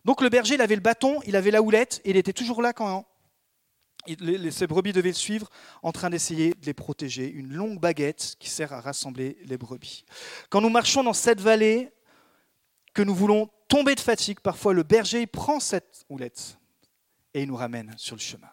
Donc 0.06 0.22
le 0.22 0.30
berger, 0.30 0.56
il 0.56 0.62
avait 0.62 0.76
le 0.76 0.82
bâton, 0.82 1.20
il 1.26 1.36
avait 1.36 1.52
la 1.52 1.62
houlette, 1.62 2.02
et 2.06 2.12
il 2.12 2.18
était 2.18 2.34
toujours 2.34 2.62
là 2.62 2.74
quand 2.74 3.06
ces 4.08 4.66
brebis 4.66 4.94
devaient 4.94 5.10
le 5.10 5.16
suivre 5.16 5.50
en 5.84 5.92
train 5.92 6.10
d'essayer 6.10 6.52
de 6.52 6.66
les 6.66 6.74
protéger. 6.74 7.30
Une 7.30 7.54
longue 7.54 7.80
baguette 7.80 8.36
qui 8.40 8.50
sert 8.50 8.74
à 8.74 8.82
rassembler 8.82 9.38
les 9.46 9.58
brebis. 9.58 10.06
Quand 10.50 10.62
nous 10.62 10.70
marchons 10.70 11.04
dans 11.04 11.14
cette 11.14 11.42
vallée, 11.42 11.92
que 12.94 13.02
nous 13.02 13.16
voulons 13.16 13.50
tomber 13.68 13.96
de 13.96 14.00
fatigue, 14.00 14.40
parfois 14.40 14.74
le 14.74 14.84
berger 14.84 15.26
prend 15.28 15.60
cette 15.60 16.06
houlette 16.10 16.58
et 17.34 17.44
il 17.44 17.48
nous 17.48 17.56
ramène 17.56 17.94
sur 17.98 18.16
le 18.16 18.22
chemin. 18.22 18.50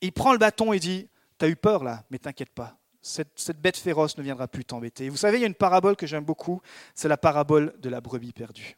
Il 0.00 0.12
prend 0.12 0.32
le 0.32 0.38
bâton 0.38 0.72
et 0.72 0.78
dit, 0.78 1.08
t'as 1.38 1.48
eu 1.48 1.56
peur 1.56 1.84
là, 1.84 2.04
mais 2.10 2.18
t'inquiète 2.18 2.50
pas, 2.50 2.78
cette, 3.02 3.60
bête 3.60 3.76
féroce 3.76 4.18
ne 4.18 4.22
viendra 4.22 4.48
plus 4.48 4.64
t'embêter. 4.64 5.08
Vous 5.08 5.16
savez, 5.16 5.38
il 5.38 5.40
y 5.40 5.44
a 5.44 5.46
une 5.46 5.54
parabole 5.54 5.96
que 5.96 6.06
j'aime 6.06 6.24
beaucoup, 6.24 6.60
c'est 6.94 7.08
la 7.08 7.16
parabole 7.16 7.74
de 7.80 7.88
la 7.88 8.00
brebis 8.00 8.32
perdue. 8.32 8.76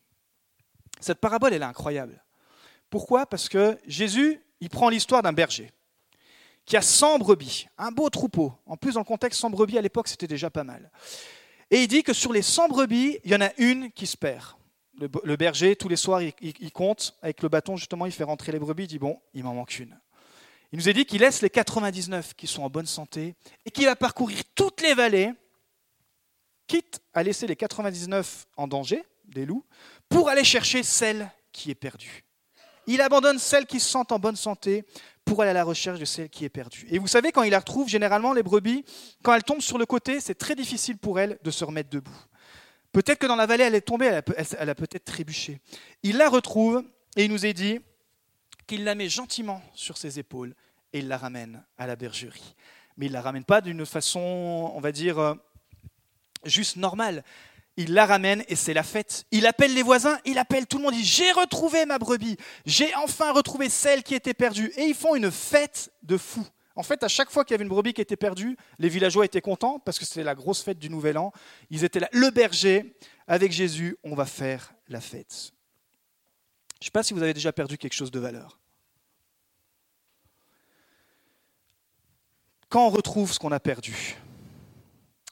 Cette 1.00 1.20
parabole, 1.20 1.52
elle 1.54 1.62
est 1.62 1.64
incroyable. 1.64 2.22
Pourquoi? 2.90 3.26
Parce 3.26 3.48
que 3.48 3.78
Jésus, 3.86 4.40
il 4.60 4.68
prend 4.68 4.88
l'histoire 4.88 5.22
d'un 5.22 5.32
berger 5.32 5.70
qui 6.66 6.76
a 6.76 6.82
100 6.82 7.18
brebis, 7.18 7.66
un 7.78 7.90
beau 7.90 8.10
troupeau. 8.10 8.52
En 8.66 8.76
plus, 8.76 8.94
dans 8.94 9.00
le 9.00 9.04
contexte 9.04 9.40
100 9.40 9.50
brebis, 9.50 9.78
à 9.78 9.82
l'époque, 9.82 10.08
c'était 10.08 10.26
déjà 10.26 10.50
pas 10.50 10.62
mal. 10.62 10.90
Et 11.70 11.82
il 11.82 11.88
dit 11.88 12.02
que 12.02 12.12
sur 12.12 12.32
les 12.32 12.42
100 12.42 12.68
brebis, 12.68 13.18
il 13.24 13.30
y 13.30 13.34
en 13.34 13.40
a 13.40 13.50
une 13.58 13.90
qui 13.90 14.06
se 14.06 14.16
perd 14.16 14.54
le, 15.00 15.36
berger, 15.36 15.76
tous 15.76 15.88
les 15.88 15.96
soirs, 15.96 16.20
il, 16.22 16.72
compte 16.72 17.16
avec 17.22 17.42
le 17.42 17.48
bâton, 17.48 17.76
justement, 17.76 18.06
il 18.06 18.12
fait 18.12 18.24
rentrer 18.24 18.52
les 18.52 18.58
brebis, 18.58 18.84
il 18.84 18.88
dit, 18.88 18.98
bon, 18.98 19.20
il 19.34 19.44
m'en 19.44 19.54
manque 19.54 19.78
une. 19.78 19.98
Il 20.72 20.78
nous 20.78 20.88
a 20.88 20.92
dit 20.92 21.04
qu'il 21.04 21.20
laisse 21.20 21.42
les 21.42 21.50
99 21.50 22.34
qui 22.34 22.46
sont 22.46 22.62
en 22.62 22.70
bonne 22.70 22.86
santé 22.86 23.34
et 23.64 23.70
qu'il 23.70 23.86
va 23.86 23.96
parcourir 23.96 24.40
toutes 24.54 24.82
les 24.82 24.94
vallées, 24.94 25.32
quitte 26.66 27.00
à 27.12 27.22
laisser 27.22 27.46
les 27.46 27.56
99 27.56 28.46
en 28.56 28.68
danger, 28.68 29.02
des 29.24 29.46
loups, 29.46 29.64
pour 30.08 30.28
aller 30.28 30.44
chercher 30.44 30.82
celle 30.82 31.30
qui 31.52 31.70
est 31.70 31.74
perdue. 31.74 32.24
Il 32.86 33.00
abandonne 33.00 33.38
celle 33.38 33.66
qui 33.66 33.80
se 33.80 33.88
sent 33.90 33.98
en 34.10 34.18
bonne 34.18 34.36
santé 34.36 34.84
pour 35.24 35.42
aller 35.42 35.50
à 35.50 35.54
la 35.54 35.64
recherche 35.64 35.98
de 35.98 36.04
celle 36.04 36.28
qui 36.28 36.44
est 36.44 36.48
perdue. 36.48 36.86
Et 36.90 36.98
vous 36.98 37.06
savez, 37.06 37.30
quand 37.32 37.42
il 37.42 37.50
la 37.50 37.58
retrouve, 37.58 37.88
généralement, 37.88 38.32
les 38.32 38.42
brebis, 38.42 38.84
quand 39.22 39.34
elles 39.34 39.44
tombent 39.44 39.60
sur 39.60 39.78
le 39.78 39.86
côté, 39.86 40.20
c'est 40.20 40.34
très 40.34 40.54
difficile 40.54 40.98
pour 40.98 41.20
elles 41.20 41.38
de 41.42 41.50
se 41.50 41.64
remettre 41.64 41.90
debout. 41.90 42.16
Peut-être 42.92 43.18
que 43.18 43.26
dans 43.26 43.36
la 43.36 43.46
vallée, 43.46 43.64
elle 43.64 43.74
est 43.74 43.80
tombée, 43.80 44.06
elle 44.58 44.68
a, 44.68 44.74
peut-être 44.74 45.04
trébuché. 45.04 45.60
Il 46.02 46.16
la 46.16 46.28
retrouve 46.28 46.82
et 47.16 47.24
il 47.24 47.30
nous 47.30 47.46
est 47.46 47.52
dit 47.52 47.80
qu'il 48.66 48.84
la 48.84 48.94
met 48.94 49.08
gentiment 49.08 49.62
sur 49.74 49.96
ses 49.96 50.18
épaules 50.18 50.54
et 50.92 50.98
il 51.00 51.08
la 51.08 51.16
ramène 51.16 51.62
à 51.78 51.86
la 51.86 51.96
bergerie. 51.96 52.54
Mais 52.96 53.06
il 53.06 53.10
ne 53.10 53.14
la 53.14 53.22
ramène 53.22 53.44
pas 53.44 53.60
d'une 53.60 53.86
façon, 53.86 54.72
on 54.74 54.80
va 54.80 54.92
dire, 54.92 55.18
euh, 55.18 55.34
juste 56.44 56.76
normale 56.76 57.22
il 57.80 57.94
la 57.94 58.04
ramène 58.04 58.44
et 58.48 58.56
c'est 58.56 58.74
la 58.74 58.82
fête. 58.82 59.24
Il 59.30 59.46
appelle 59.46 59.72
les 59.74 59.82
voisins, 59.82 60.18
il 60.24 60.38
appelle 60.38 60.66
tout 60.66 60.76
le 60.76 60.84
monde, 60.84 60.94
il 60.94 61.00
dit 61.00 61.06
J'ai 61.06 61.32
retrouvé 61.32 61.86
ma 61.86 61.98
brebis, 61.98 62.36
j'ai 62.66 62.94
enfin 62.96 63.32
retrouvé 63.32 63.68
celle 63.68 64.02
qui 64.02 64.14
était 64.14 64.34
perdue. 64.34 64.72
Et 64.76 64.84
ils 64.84 64.94
font 64.94 65.14
une 65.14 65.30
fête 65.30 65.90
de 66.02 66.16
fou. 66.18 66.46
En 66.80 66.82
fait, 66.82 67.04
à 67.04 67.08
chaque 67.08 67.28
fois 67.28 67.44
qu'il 67.44 67.52
y 67.52 67.56
avait 67.56 67.64
une 67.64 67.68
brebis 67.68 67.92
qui 67.92 68.00
était 68.00 68.16
perdue, 68.16 68.56
les 68.78 68.88
villageois 68.88 69.26
étaient 69.26 69.42
contents 69.42 69.78
parce 69.80 69.98
que 69.98 70.06
c'était 70.06 70.24
la 70.24 70.34
grosse 70.34 70.62
fête 70.62 70.78
du 70.78 70.88
Nouvel 70.88 71.18
An. 71.18 71.30
Ils 71.68 71.84
étaient 71.84 72.00
là, 72.00 72.08
le 72.10 72.30
berger, 72.30 72.96
avec 73.26 73.52
Jésus, 73.52 73.98
on 74.02 74.14
va 74.14 74.24
faire 74.24 74.72
la 74.88 75.02
fête. 75.02 75.52
Je 76.80 76.84
ne 76.84 76.84
sais 76.86 76.90
pas 76.90 77.02
si 77.02 77.12
vous 77.12 77.22
avez 77.22 77.34
déjà 77.34 77.52
perdu 77.52 77.76
quelque 77.76 77.92
chose 77.92 78.10
de 78.10 78.18
valeur. 78.18 78.58
Quand 82.70 82.86
on 82.86 82.88
retrouve 82.88 83.30
ce 83.30 83.38
qu'on 83.38 83.52
a 83.52 83.60
perdu, 83.60 84.16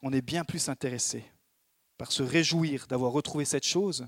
on 0.03 0.13
est 0.13 0.21
bien 0.21 0.45
plus 0.45 0.69
intéressé 0.69 1.25
par 1.97 2.13
se 2.13 2.23
réjouir 2.23 2.87
d'avoir 2.89 3.13
retrouvé 3.13 3.47
cette 3.47 3.65
chose 3.65 4.07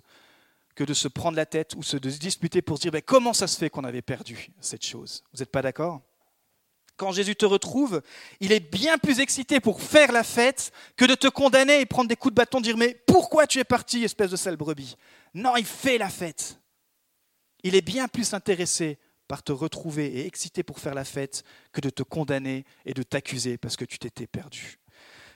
que 0.74 0.85
de 0.85 0.92
se 0.92 1.09
prendre 1.09 1.38
la 1.38 1.46
tête 1.46 1.74
ou 1.74 1.79
de 1.81 1.85
se 1.87 1.96
disputer 1.96 2.61
pour 2.61 2.76
se 2.76 2.83
dire 2.83 2.92
ben, 2.92 3.00
comment 3.00 3.33
ça 3.33 3.46
se 3.46 3.57
fait 3.57 3.70
qu'on 3.70 3.85
avait 3.85 4.03
perdu 4.03 4.50
cette 4.61 4.85
chose? 4.85 5.24
Vous 5.33 5.38
n'êtes 5.38 5.50
pas 5.50 5.62
d'accord? 5.62 6.03
Quand 7.01 7.13
Jésus 7.13 7.35
te 7.35 7.47
retrouve, 7.47 8.03
il 8.41 8.53
est 8.53 8.61
bien 8.61 8.99
plus 8.99 9.21
excité 9.21 9.59
pour 9.59 9.81
faire 9.81 10.13
la 10.13 10.23
fête 10.23 10.71
que 10.97 11.07
de 11.07 11.15
te 11.15 11.29
condamner 11.29 11.81
et 11.81 11.87
prendre 11.87 12.11
des 12.11 12.15
coups 12.15 12.35
de 12.35 12.37
bâton, 12.37 12.61
dire 12.61 12.77
mais 12.77 12.93
pourquoi 13.07 13.47
tu 13.47 13.59
es 13.59 13.65
parti, 13.65 14.05
espèce 14.05 14.31
de 14.31 14.37
sale 14.37 14.59
brebis? 14.59 14.97
Non, 15.33 15.57
il 15.57 15.65
fait 15.65 15.97
la 15.97 16.11
fête. 16.11 16.61
Il 17.63 17.75
est 17.75 17.81
bien 17.81 18.07
plus 18.07 18.35
intéressé 18.35 18.99
par 19.29 19.43
te 19.43 19.51
retrouver 19.51 20.09
et 20.19 20.27
excité 20.27 20.63
pour 20.63 20.79
faire 20.79 20.93
la 20.95 21.07
fête 21.07 21.43
que 21.73 21.81
de 21.81 21.89
te 21.89 22.03
condamner 22.03 22.67
et 22.85 22.93
de 22.93 23.03
t'accuser 23.03 23.57
parce 23.57 23.77
que 23.79 23.87
tu 23.87 23.99
t'étais 23.99 24.27
perdu. 24.27 24.79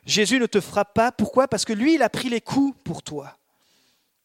Jésus 0.04 0.38
ne 0.38 0.46
te 0.46 0.60
frappe 0.60 0.92
pas. 0.92 1.12
Pourquoi? 1.12 1.48
Parce 1.48 1.64
que 1.64 1.72
lui, 1.72 1.94
il 1.94 2.02
a 2.02 2.10
pris 2.10 2.28
les 2.28 2.42
coups 2.42 2.78
pour 2.84 3.02
toi. 3.02 3.38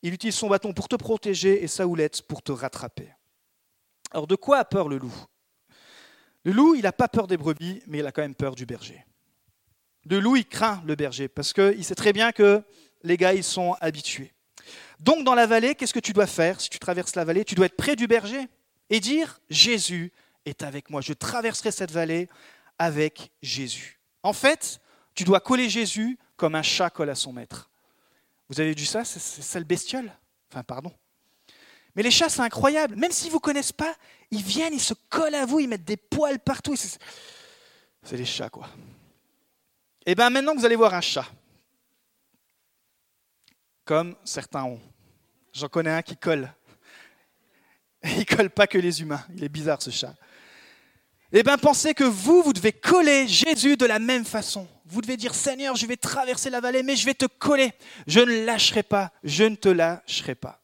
Il 0.01 0.13
utilise 0.13 0.35
son 0.35 0.49
bâton 0.49 0.73
pour 0.73 0.89
te 0.89 0.97
protéger 0.97 1.63
et 1.63 1.67
sa 1.67 1.87
houlette 1.87 2.21
pour 2.23 2.41
te 2.41 2.51
rattraper. 2.51 3.07
Alors 4.11 4.27
de 4.27 4.35
quoi 4.35 4.57
a 4.57 4.65
peur 4.65 4.89
le 4.89 4.97
loup? 4.97 5.15
Le 6.49 6.55
loup, 6.55 6.73
il 6.73 6.81
n'a 6.81 6.91
pas 6.91 7.07
peur 7.07 7.27
des 7.27 7.37
brebis, 7.37 7.83
mais 7.85 7.99
il 7.99 8.07
a 8.07 8.11
quand 8.11 8.23
même 8.23 8.33
peur 8.33 8.55
du 8.55 8.65
berger. 8.65 9.05
Le 10.09 10.19
loup, 10.19 10.35
il 10.35 10.47
craint 10.47 10.81
le 10.83 10.95
berger 10.95 11.27
parce 11.27 11.53
qu'il 11.53 11.85
sait 11.85 11.93
très 11.93 12.11
bien 12.11 12.31
que 12.31 12.63
les 13.03 13.17
gars, 13.17 13.35
ils 13.35 13.43
sont 13.43 13.73
habitués. 13.81 14.33
Donc 14.99 15.23
dans 15.23 15.35
la 15.35 15.45
vallée, 15.45 15.75
qu'est-ce 15.75 15.93
que 15.93 15.99
tu 15.99 16.11
dois 16.11 16.25
faire 16.25 16.59
si 16.59 16.67
tu 16.67 16.79
traverses 16.79 17.15
la 17.15 17.23
vallée? 17.23 17.45
Tu 17.45 17.53
dois 17.53 17.67
être 17.67 17.77
près 17.77 17.95
du 17.95 18.07
berger 18.07 18.47
et 18.89 18.99
dire, 18.99 19.39
Jésus 19.51 20.11
est 20.43 20.63
avec 20.63 20.89
moi. 20.89 21.01
Je 21.01 21.13
traverserai 21.13 21.69
cette 21.69 21.91
vallée 21.91 22.27
avec 22.79 23.31
Jésus. 23.43 23.99
En 24.23 24.33
fait, 24.33 24.81
tu 25.13 25.25
dois 25.25 25.41
coller 25.41 25.69
Jésus 25.69 26.17
comme 26.35 26.55
un 26.55 26.63
chat 26.63 26.89
colle 26.89 27.11
à 27.11 27.15
son 27.15 27.31
maître. 27.31 27.69
Vous 28.49 28.59
avez 28.59 28.73
vu 28.73 28.85
ça? 28.85 29.05
C'est 29.05 29.19
ça 29.19 29.59
le 29.59 29.65
bestiole? 29.65 30.11
Enfin, 30.51 30.63
pardon. 30.63 30.91
Mais 31.99 32.03
les 32.03 32.11
chats, 32.11 32.29
c'est 32.29 32.39
incroyable. 32.39 32.95
Même 32.95 33.11
s'ils 33.11 33.27
ne 33.27 33.33
vous 33.33 33.41
connaissent 33.41 33.73
pas, 33.73 33.93
ils 34.31 34.41
viennent, 34.41 34.73
ils 34.73 34.79
se 34.79 34.93
collent 35.09 35.35
à 35.35 35.45
vous, 35.45 35.59
ils 35.59 35.67
mettent 35.67 35.83
des 35.83 35.97
poils 35.97 36.39
partout. 36.39 36.77
C'est 36.77 38.15
les 38.15 38.23
chats, 38.23 38.49
quoi. 38.49 38.69
Et 40.05 40.11
eh 40.11 40.15
bien 40.15 40.29
maintenant, 40.29 40.55
vous 40.55 40.63
allez 40.63 40.77
voir 40.77 40.93
un 40.93 41.01
chat. 41.01 41.25
Comme 43.83 44.15
certains 44.23 44.63
ont. 44.63 44.79
J'en 45.51 45.67
connais 45.67 45.89
un 45.89 46.01
qui 46.01 46.15
colle. 46.15 46.49
Il 48.05 48.25
colle 48.25 48.49
pas 48.49 48.65
que 48.65 48.77
les 48.77 49.01
humains. 49.01 49.25
Il 49.35 49.43
est 49.43 49.49
bizarre, 49.49 49.81
ce 49.81 49.89
chat. 49.89 50.15
Eh 51.33 51.43
bien, 51.43 51.57
pensez 51.57 51.93
que 51.93 52.05
vous, 52.05 52.43
vous 52.43 52.53
devez 52.53 52.71
coller 52.71 53.27
Jésus 53.27 53.75
de 53.75 53.85
la 53.85 53.99
même 53.99 54.23
façon. 54.23 54.69
Vous 54.85 55.01
devez 55.01 55.17
dire, 55.17 55.35
Seigneur, 55.35 55.75
je 55.75 55.85
vais 55.85 55.97
traverser 55.97 56.49
la 56.49 56.61
vallée, 56.61 56.81
mais 56.81 56.95
je 56.95 57.05
vais 57.05 57.13
te 57.13 57.25
coller. 57.25 57.73
Je 58.07 58.21
ne 58.21 58.45
lâcherai 58.45 58.83
pas, 58.83 59.11
je 59.21 59.43
ne 59.43 59.55
te 59.55 59.67
lâcherai 59.67 60.35
pas. 60.35 60.61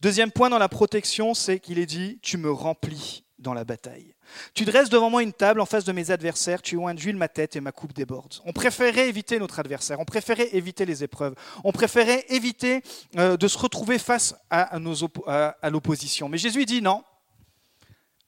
Deuxième 0.00 0.30
point 0.30 0.48
dans 0.48 0.58
la 0.58 0.68
protection, 0.68 1.34
c'est 1.34 1.60
qu'il 1.60 1.78
est 1.78 1.86
dit, 1.86 2.18
tu 2.22 2.38
me 2.38 2.50
remplis 2.50 3.24
dans 3.38 3.52
la 3.52 3.64
bataille. 3.64 4.14
Tu 4.54 4.64
dresses 4.64 4.88
devant 4.88 5.10
moi 5.10 5.22
une 5.22 5.32
table 5.32 5.60
en 5.60 5.66
face 5.66 5.84
de 5.84 5.92
mes 5.92 6.10
adversaires, 6.10 6.62
tu 6.62 6.76
oins 6.76 6.94
ma 7.14 7.28
tête 7.28 7.56
et 7.56 7.60
ma 7.60 7.72
coupe 7.72 7.92
déborde. 7.92 8.34
On 8.44 8.52
préférait 8.52 9.08
éviter 9.08 9.38
notre 9.38 9.58
adversaire, 9.58 9.98
on 10.00 10.04
préférait 10.04 10.54
éviter 10.54 10.86
les 10.86 11.02
épreuves, 11.02 11.34
on 11.64 11.72
préférait 11.72 12.24
éviter 12.28 12.82
euh, 13.16 13.36
de 13.36 13.48
se 13.48 13.58
retrouver 13.58 13.98
face 13.98 14.34
à, 14.50 14.76
à 14.76 15.70
l'opposition. 15.70 16.28
Mais 16.28 16.38
Jésus 16.38 16.64
dit 16.64 16.80
non, 16.80 17.02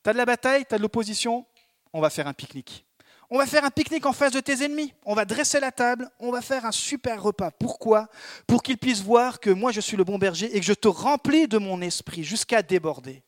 tu 0.03 0.11
as 0.11 0.13
de 0.13 0.19
la 0.19 0.27
bataille, 0.27 0.65
tu 0.69 0.75
as 0.75 0.79
de 0.79 0.83
l'opposition, 0.83 1.47
on 1.93 2.01
va 2.01 2.11
faire 2.11 2.27
un 2.27 2.35
pique-nique. 2.35 2.85
On 3.35 3.39
va 3.39 3.47
faire 3.47 3.65
un 3.65 3.71
pique-nique 3.71 4.05
en 4.05 4.13
face 4.13 4.35
de 4.35 4.41
tes 4.41 4.63
ennemis. 4.63 4.93
On 5.07 5.15
va 5.15 5.25
dresser 5.25 5.59
la 5.59 5.73
table. 5.73 6.11
On 6.19 6.31
va 6.31 6.43
faire 6.43 6.67
un 6.67 6.71
super 6.71 7.23
repas. 7.23 7.51
Pourquoi? 7.51 8.11
Pour 8.47 8.63
qu'ils 8.63 8.77
puissent 8.77 9.01
voir 9.01 9.41
que 9.41 9.49
moi 9.49 9.73
je 9.73 9.81
suis 9.81 9.97
le 9.97 10.05
bon 10.05 10.19
berger 10.19 10.55
et 10.55 10.61
que 10.61 10.67
je 10.67 10.75
te 10.75 10.87
remplis 10.87 11.49
de 11.49 11.57
mon 11.57 11.81
esprit 11.81 12.25
jusqu'à 12.25 12.61
déborder. 12.61 13.23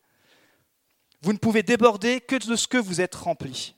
Vous 1.23 1.33
ne 1.33 1.39
pouvez 1.39 1.63
déborder 1.63 2.21
que 2.21 2.37
de 2.37 2.55
ce 2.55 2.69
que 2.69 2.77
vous 2.77 3.01
êtes 3.01 3.15
rempli. 3.15 3.77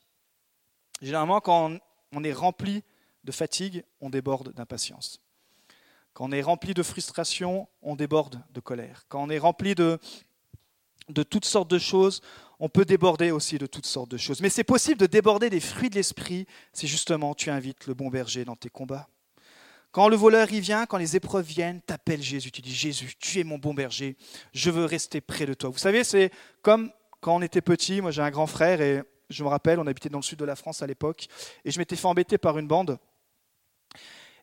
Généralement, 1.01 1.41
quand 1.41 1.79
on 2.11 2.25
est 2.25 2.33
rempli 2.33 2.83
de 3.23 3.31
fatigue, 3.31 3.85
on 4.01 4.11
déborde 4.11 4.53
d'impatience. 4.53 5.21
Quand 6.13 6.25
on 6.25 6.33
est 6.33 6.43
rempli 6.43 6.75
de 6.75 6.83
frustration, 6.83 7.69
on 7.83 7.95
déborde 7.95 8.43
de 8.51 8.59
colère. 8.59 9.05
Quand 9.09 9.23
on 9.23 9.31
est 9.31 9.39
rempli 9.39 9.77
de, 9.77 10.01
de 11.09 11.23
toutes 11.23 11.45
sortes 11.45 11.71
de 11.71 11.79
choses, 11.79 12.21
on 12.59 12.69
peut 12.69 12.85
déborder 12.85 13.31
aussi 13.31 13.59
de 13.59 13.67
toutes 13.67 13.87
sortes 13.87 14.11
de 14.11 14.17
choses. 14.17 14.41
Mais 14.41 14.49
c'est 14.49 14.65
possible 14.65 14.99
de 14.99 15.07
déborder 15.07 15.51
des 15.51 15.61
fruits 15.61 15.91
de 15.91 15.95
l'esprit 15.95 16.47
si 16.73 16.87
justement 16.87 17.35
tu 17.35 17.51
invites 17.51 17.87
le 17.87 17.95
bon 17.95 18.09
berger 18.09 18.45
dans 18.45 18.57
tes 18.57 18.71
combats. 18.71 19.09
Quand 19.93 20.09
le 20.09 20.17
voleur 20.17 20.53
y 20.53 20.61
vient, 20.61 20.85
quand 20.85 20.99
les 20.99 21.17
épreuves 21.17 21.47
viennent, 21.47 21.81
t'appelles 21.81 22.23
Jésus, 22.23 22.51
tu 22.51 22.61
dis 22.61 22.75
Jésus, 22.75 23.15
tu 23.19 23.41
es 23.41 23.45
mon 23.45 23.59
bon 23.59 23.73
berger, 23.73 24.17
je 24.53 24.71
veux 24.71 24.85
rester 24.85 25.21
près 25.21 25.47
de 25.47 25.55
toi. 25.55 25.71
Vous 25.71 25.79
savez, 25.79 26.05
c'est 26.05 26.31
comme 26.61 26.91
quand 27.21 27.35
on 27.35 27.43
était 27.43 27.63
petit, 27.63 28.01
moi 28.01 28.11
j'ai 28.11 28.23
un 28.23 28.31
grand 28.31 28.47
frère 28.47 28.81
et 28.81 29.03
je 29.31 29.43
me 29.43 29.49
rappelle, 29.49 29.79
on 29.79 29.87
habitait 29.87 30.09
dans 30.09 30.19
le 30.19 30.23
sud 30.23 30.39
de 30.39 30.45
la 30.45 30.57
France 30.57 30.83
à 30.83 30.87
l'époque, 30.87 31.29
et 31.65 31.71
je 31.71 31.79
m'étais 31.79 31.97
fait 31.97 32.07
embêter 32.07 32.39
par 32.39 32.59
une 32.59 32.69
bande. 32.69 32.99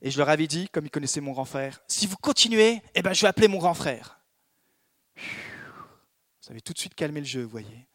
Et 0.01 0.11
je 0.11 0.17
leur 0.17 0.27
avais 0.27 0.47
dit, 0.47 0.67
comme 0.69 0.85
ils 0.85 0.89
connaissaient 0.89 1.21
mon 1.21 1.31
grand 1.31 1.45
frère, 1.45 1.81
si 1.87 2.07
vous 2.07 2.17
continuez, 2.17 2.81
eh 2.93 3.01
ben, 3.01 3.13
je 3.13 3.21
vais 3.21 3.27
appeler 3.27 3.47
mon 3.47 3.59
grand 3.59 3.73
frère. 3.73 4.19
Ça 6.41 6.51
avait 6.51 6.59
tout 6.59 6.73
de 6.73 6.79
suite 6.79 6.93
calmé 6.93 7.21
le 7.21 7.25
jeu, 7.25 7.43
vous 7.43 7.49
voyez. 7.49 7.87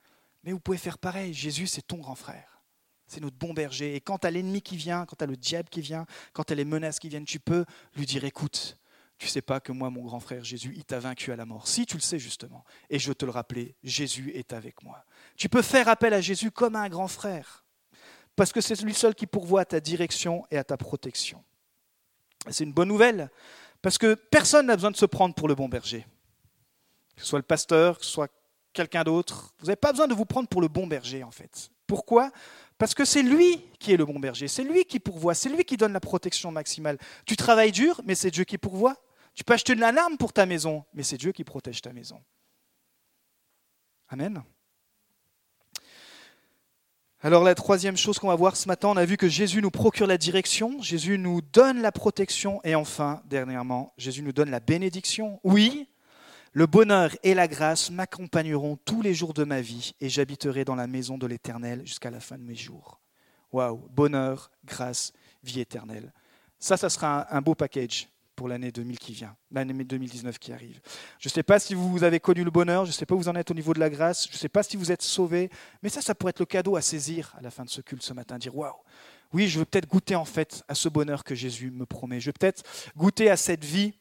Mais 0.45 0.53
vous 0.53 0.61
pouvez 0.61 0.79
faire 0.79 0.99
pareil. 0.99 1.35
Jésus, 1.35 1.67
c'est 1.67 1.83
ton 1.83 1.99
grand 1.99 2.15
frère. 2.15 2.63
C'est 3.07 3.21
notre 3.21 3.37
bon 3.37 3.55
berger. 3.55 3.95
Et 3.95 4.01
quand 4.01 4.19
tu 4.19 4.27
as 4.27 4.31
l'ennemi 4.31 4.63
qui 4.63 4.77
vient, 4.77 5.07
quand 5.07 5.17
tu 5.17 5.25
as 5.25 5.27
le 5.27 5.37
diable 5.37 5.69
qui 5.69 5.81
vient, 5.81 6.07
quand 6.33 6.45
tu 6.45 6.53
as 6.53 6.57
les 6.57 6.65
menaces 6.65 6.99
qui 6.99 7.09
viennent, 7.09 7.25
tu 7.25 7.41
peux 7.41 7.65
lui 7.97 8.05
dire 8.07 8.25
écoute, 8.25 8.79
tu 9.19 9.27
sais 9.27 9.43
pas 9.43 9.59
que 9.61 9.73
moi, 9.73 9.91
mon 9.91 10.05
grand 10.05 10.21
frère 10.21 10.45
Jésus, 10.45 10.73
il 10.77 10.85
t'a 10.85 11.01
vaincu 11.01 11.33
à 11.33 11.37
la 11.37 11.45
mort. 11.45 11.67
Si, 11.67 11.87
tu 11.87 11.97
le 11.97 12.03
sais 12.03 12.19
justement. 12.19 12.65
Et 12.89 12.99
je 12.99 13.13
te 13.13 13.25
le 13.25 13.33
rappeler, 13.33 13.75
Jésus 13.83 14.31
est 14.35 14.53
avec 14.53 14.83
moi. 14.83 15.05
Tu 15.37 15.49
peux 15.49 15.63
faire 15.63 15.89
appel 15.89 16.15
à 16.15 16.21
Jésus 16.21 16.51
comme 16.51 16.77
à 16.77 16.81
un 16.81 16.89
grand 16.89 17.09
frère. 17.09 17.65
Parce 18.37 18.53
que 18.53 18.61
c'est 18.61 18.81
lui 18.83 18.95
seul 18.95 19.17
qui 19.17 19.27
pourvoit 19.27 19.63
à 19.63 19.65
ta 19.65 19.81
direction 19.81 20.47
et 20.53 20.59
à 20.59 20.63
ta 20.63 20.77
protection. 20.77 21.43
C'est 22.49 22.63
une 22.63 22.73
bonne 22.73 22.89
nouvelle. 22.89 23.31
Parce 23.83 23.99
que 23.99 24.15
personne 24.15 24.67
n'a 24.67 24.77
besoin 24.77 24.93
de 24.93 24.97
se 24.97 25.07
prendre 25.07 25.35
pour 25.35 25.49
le 25.49 25.57
bon 25.57 25.69
berger. 25.69 26.07
Que 27.17 27.23
ce 27.23 27.29
soit 27.29 27.41
le 27.41 27.45
pasteur, 27.45 27.99
que 27.99 28.05
ce 28.05 28.11
soit 28.13 28.31
quelqu'un 28.79 29.03
d'autre. 29.03 29.53
Vous 29.59 29.67
n'avez 29.67 29.77
pas 29.77 29.93
besoin 29.93 30.07
de 30.07 30.15
vous 30.15 30.25
prendre 30.25 30.49
pour 30.49 30.61
le 30.61 30.69
bon 30.69 30.87
berger, 30.87 31.25
en 31.25 31.31
fait. 31.31 31.71
Pourquoi? 31.87 32.31
Parce 32.79 32.95
que 32.95 33.05
c'est 33.05 33.23
lui 33.23 33.65
qui 33.81 33.93
est 33.93 33.97
le 33.97 34.05
bon 34.05 34.21
berger, 34.21 34.47
c'est 34.47 34.63
lui 34.63 34.85
qui 34.85 35.01
pourvoit, 35.01 35.35
c'est 35.35 35.49
lui 35.49 35.65
qui 35.65 35.77
donne 35.77 35.93
la 35.93 36.01
protection 36.01 36.53
maximale. 36.53 36.97
Tu 37.27 37.37
travailles 37.37 37.73
dur, 37.73 38.01
mais 38.05 38.15
c'est 38.15 38.31
Dieu 38.31 38.45
qui 38.45 38.57
pourvoit. 38.57 38.97
Tu 39.35 39.43
peux 39.43 39.55
acheter 39.55 39.73
une 39.73 39.83
alarme 39.83 40.17
pour 40.17 40.33
ta 40.33 40.47
maison, 40.47 40.85
mais 40.95 41.03
c'est 41.03 41.17
Dieu 41.17 41.33
qui 41.33 41.43
protège 41.43 41.83
ta 41.83 41.93
maison. 41.93 42.23
Amen. 44.09 44.43
Alors 47.21 47.43
la 47.43 47.57
troisième 47.57 47.97
chose 47.97 48.21
qu'on 48.21 48.29
va 48.29 48.37
voir 48.37 48.55
ce 48.55 48.69
matin, 48.69 48.89
on 48.89 48.97
a 48.97 49.05
vu 49.05 49.17
que 49.17 49.29
Jésus 49.29 49.61
nous 49.61 49.73
procure 49.73 50.07
la 50.07 50.19
direction, 50.19 50.81
Jésus 50.81 51.19
nous 51.19 51.41
donne 51.41 51.83
la 51.83 51.91
protection 51.91 52.61
et 52.63 52.77
enfin, 52.77 53.23
dernièrement, 53.25 53.93
Jésus 53.99 54.23
nous 54.23 54.33
donne 54.33 54.51
la 54.51 54.61
bénédiction. 54.61 55.41
Oui, 55.43 55.89
le 56.53 56.67
bonheur 56.67 57.15
et 57.23 57.35
la 57.35 57.49
grâce 57.49 57.91
m'accompagneront 57.91 58.77
tous 58.85 59.03
les 59.03 59.15
jours 59.15 59.35
de 59.35 59.45
ma 59.45 59.61
vie 59.61 59.93
et 60.01 60.09
j'habiterai 60.09 60.65
dans 60.65 60.75
la 60.75 60.87
maison 60.87 61.19
de 61.19 61.27
l'Éternel 61.27 61.83
jusqu'à 61.87 62.11
la 62.11 62.21
fin 62.21 62.39
de 62.39 62.43
mes 62.43 62.55
jours. 62.55 63.01
Waouh, 63.53 63.89
bonheur, 63.91 64.51
grâce, 64.65 65.13
vie 65.43 65.61
éternelle. 65.61 66.13
Ça, 66.59 66.77
ça 66.77 66.91
sera 66.91 67.35
un, 67.35 67.41
beau 67.41 67.55
package 67.55 68.09
pour 68.35 68.49
l'année 68.49 68.71
2000 68.71 68.99
qui 68.99 69.13
vient, 69.13 69.37
l'année 69.51 69.85
2019 69.85 70.39
qui 70.39 70.53
arrive. 70.53 70.81
Je 71.19 71.29
ne 71.29 71.33
sais 71.33 71.43
pas 71.43 71.59
si 71.59 71.75
vous 71.75 72.05
avez 72.05 72.21
connu 72.21 72.45
le 72.45 72.51
bonheur, 72.51 72.85
je 72.85 72.91
ne 72.91 72.95
sais 72.95 73.07
pas 73.07 73.15
où 73.15 73.19
vous 73.19 73.29
en 73.29 73.35
êtes 73.35 73.51
au 73.51 73.55
niveau 73.55 73.75
de 73.75 73.81
la 73.81 73.91
grâce, 73.91 74.27
je 74.27 74.33
ne 74.33 74.39
sais 74.39 74.49
pas 74.49 74.63
si 74.63 74.77
vous 74.77 74.93
êtes 74.93 75.03
sauvé, 75.03 75.51
mais 75.83 75.89
ça, 75.89 76.03
ça 76.03 76.15
pourrait 76.15 76.31
être 76.31 76.41
le 76.41 76.47
cadeau 76.47 76.77
à 76.77 76.83
saisir 76.83 77.35
à 77.39 77.43
la 77.43 77.51
fin 77.51 77.65
de 77.65 77.71
ce 77.71 77.81
culte 77.81 78.03
ce 78.03 78.13
matin, 78.13 78.39
dire 78.39 78.57
waouh, 78.57 78.75
oui, 79.33 79.49
je 79.49 79.59
veux 79.59 79.65
peut-être 79.65 79.89
goûter 79.89 80.15
en 80.15 80.25
fait 80.25 80.63
à 80.69 80.75
ce 80.75 80.89
bonheur 80.89 81.25
que 81.25 81.35
Jésus 81.35 81.71
me 81.71 81.85
promet. 81.85 82.21
Je 82.21 82.27
veux 82.27 82.35
peut-être 82.39 82.63
goûter 82.97 83.29
à 83.29 83.37
cette 83.37 83.65
vie 83.65 83.93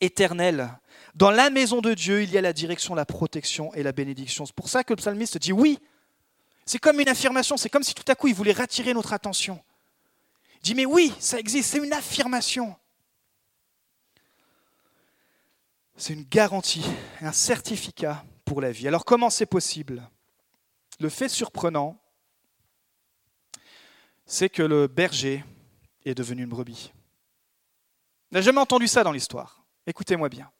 éternelle. 0.00 0.70
Dans 1.14 1.30
la 1.30 1.50
maison 1.50 1.80
de 1.80 1.94
Dieu, 1.94 2.22
il 2.22 2.30
y 2.30 2.38
a 2.38 2.40
la 2.40 2.52
direction, 2.52 2.94
la 2.94 3.04
protection 3.04 3.74
et 3.74 3.82
la 3.82 3.92
bénédiction. 3.92 4.46
C'est 4.46 4.54
pour 4.54 4.68
ça 4.68 4.84
que 4.84 4.92
le 4.92 4.96
psalmiste 4.96 5.38
dit 5.38 5.52
oui. 5.52 5.78
C'est 6.64 6.78
comme 6.78 7.00
une 7.00 7.08
affirmation, 7.08 7.56
c'est 7.56 7.68
comme 7.68 7.82
si 7.82 7.94
tout 7.94 8.04
à 8.06 8.14
coup 8.14 8.28
il 8.28 8.34
voulait 8.34 8.52
rattirer 8.52 8.94
notre 8.94 9.12
attention. 9.12 9.60
Il 10.56 10.62
dit 10.62 10.74
mais 10.74 10.86
oui, 10.86 11.12
ça 11.18 11.38
existe, 11.38 11.70
c'est 11.70 11.78
une 11.78 11.92
affirmation. 11.92 12.76
C'est 15.96 16.14
une 16.14 16.24
garantie, 16.24 16.84
un 17.20 17.32
certificat 17.32 18.24
pour 18.44 18.60
la 18.60 18.70
vie. 18.70 18.88
Alors 18.88 19.04
comment 19.04 19.30
c'est 19.30 19.46
possible? 19.46 20.08
Le 20.98 21.08
fait 21.08 21.28
surprenant, 21.28 21.98
c'est 24.26 24.48
que 24.48 24.62
le 24.62 24.86
berger 24.86 25.44
est 26.04 26.14
devenu 26.14 26.44
une 26.44 26.48
brebis. 26.48 26.92
On 28.30 28.36
n'a 28.36 28.42
jamais 28.42 28.60
entendu 28.60 28.86
ça 28.86 29.02
dans 29.02 29.12
l'histoire. 29.12 29.59
Écoutez-moi 29.86 30.28
bien. 30.28 30.50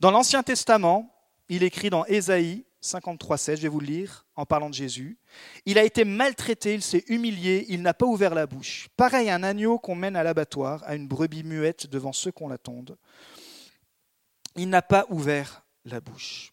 Dans 0.00 0.10
l'Ancien 0.10 0.42
Testament, 0.42 1.14
il 1.48 1.62
écrit 1.62 1.90
dans 1.90 2.04
Ésaïe 2.06 2.64
53,16, 2.82 3.56
je 3.56 3.62
vais 3.62 3.68
vous 3.68 3.80
le 3.80 3.86
lire 3.86 4.26
en 4.36 4.46
parlant 4.46 4.70
de 4.70 4.74
Jésus. 4.74 5.18
Il 5.66 5.78
a 5.78 5.84
été 5.84 6.04
maltraité, 6.04 6.74
il 6.74 6.82
s'est 6.82 7.04
humilié, 7.08 7.66
il 7.68 7.82
n'a 7.82 7.92
pas 7.92 8.06
ouvert 8.06 8.34
la 8.34 8.46
bouche. 8.46 8.88
Pareil 8.96 9.28
à 9.28 9.34
un 9.34 9.42
agneau 9.42 9.78
qu'on 9.78 9.94
mène 9.94 10.16
à 10.16 10.22
l'abattoir, 10.22 10.82
à 10.86 10.94
une 10.94 11.06
brebis 11.06 11.44
muette 11.44 11.86
devant 11.86 12.12
ceux 12.12 12.32
qu'on 12.32 12.48
l'attendent. 12.48 12.96
Il 14.56 14.68
n'a 14.70 14.82
pas 14.82 15.06
ouvert 15.10 15.62
la 15.84 16.00
bouche. 16.00 16.52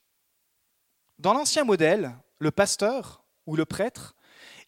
Dans 1.19 1.33
l'ancien 1.33 1.63
modèle, 1.63 2.13
le 2.39 2.51
pasteur 2.51 3.23
ou 3.45 3.55
le 3.55 3.65
prêtre, 3.65 4.15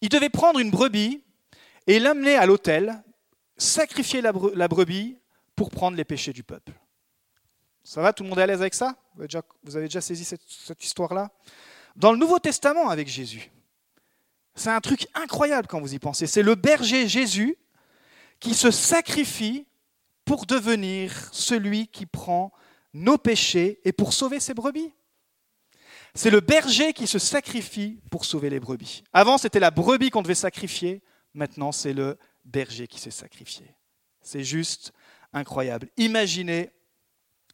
il 0.02 0.10
devait 0.10 0.30
prendre 0.30 0.60
une 0.60 0.71
brebis 0.71 1.23
et 1.88 1.99
l'amener 1.99 2.36
à 2.36 2.45
l'autel, 2.45 3.04
sacrifier 3.58 4.21
la, 4.21 4.32
brebis 4.32 5.17
pour 5.56 5.69
prendre 5.69 5.97
les 5.97 6.06
péchés 6.06 6.34
du 6.34 6.43
peuple. 6.43 6.73
Ça 7.84 8.02
va, 8.02 8.13
tout 8.13 8.24
le 8.24 8.30
monde 8.30 8.39
est 8.39 8.44
à 8.44 8.48
l'aise 8.48 8.62
avec 8.62 8.74
ça? 8.74 8.96
Vous 9.15 9.76
avez, 9.76 9.88
déjà, 9.88 10.02
saisi 10.02 10.24
cette, 10.24 10.84
histoire-là? 10.84 11.30
Dans 11.96 12.12
le 12.12 12.18
Nouveau 12.18 12.39
Testament 12.39 12.89
avec 12.89 13.08
Jésus, 13.08 13.52
c'est 14.56 14.70
un 14.70 14.82
truc 14.82 15.08
incroyable 15.13 15.68
quand 15.68 15.80
vous 15.80 15.94
y 15.94 16.00
pensez. 16.00 16.28
C'est 16.28 16.44
le 16.44 16.56
berger 16.56 17.08
Jésus 17.08 17.58
qui 18.39 18.54
se 18.54 18.72
sacrifie 18.72 19.65
pour 20.26 20.46
devenir 20.46 21.13
celui 21.32 21.88
qui 21.88 22.06
prend 22.06 22.52
nos 22.94 23.18
péchés 23.18 23.80
et 23.84 23.92
pour 23.92 24.13
sauver 24.13 24.39
ses 24.39 24.54
brebis. 24.54 24.94
C'est 26.13 26.30
le 26.30 26.39
berger 26.39 26.94
qui 26.94 27.08
se 27.08 27.20
sacrifie 27.20 28.00
pour 28.10 28.26
sauver 28.26 28.50
les 28.50 28.60
brebis. 28.60 29.04
Avant, 29.13 29.38
c'était 29.38 29.60
la 29.60 29.72
brebis 29.72 30.10
qu'on 30.10 30.22
devait 30.22 30.36
sacrifier. 30.36 31.02
Maintenant, 31.34 31.72
c'est 31.72 31.94
le 31.94 32.18
berger 32.46 32.88
qui 32.88 33.00
s'est 33.00 33.12
sacrifié. 33.12 33.76
C'est 34.22 34.44
juste 34.44 34.92
incroyable. 35.34 35.89
Imaginez 35.98 36.72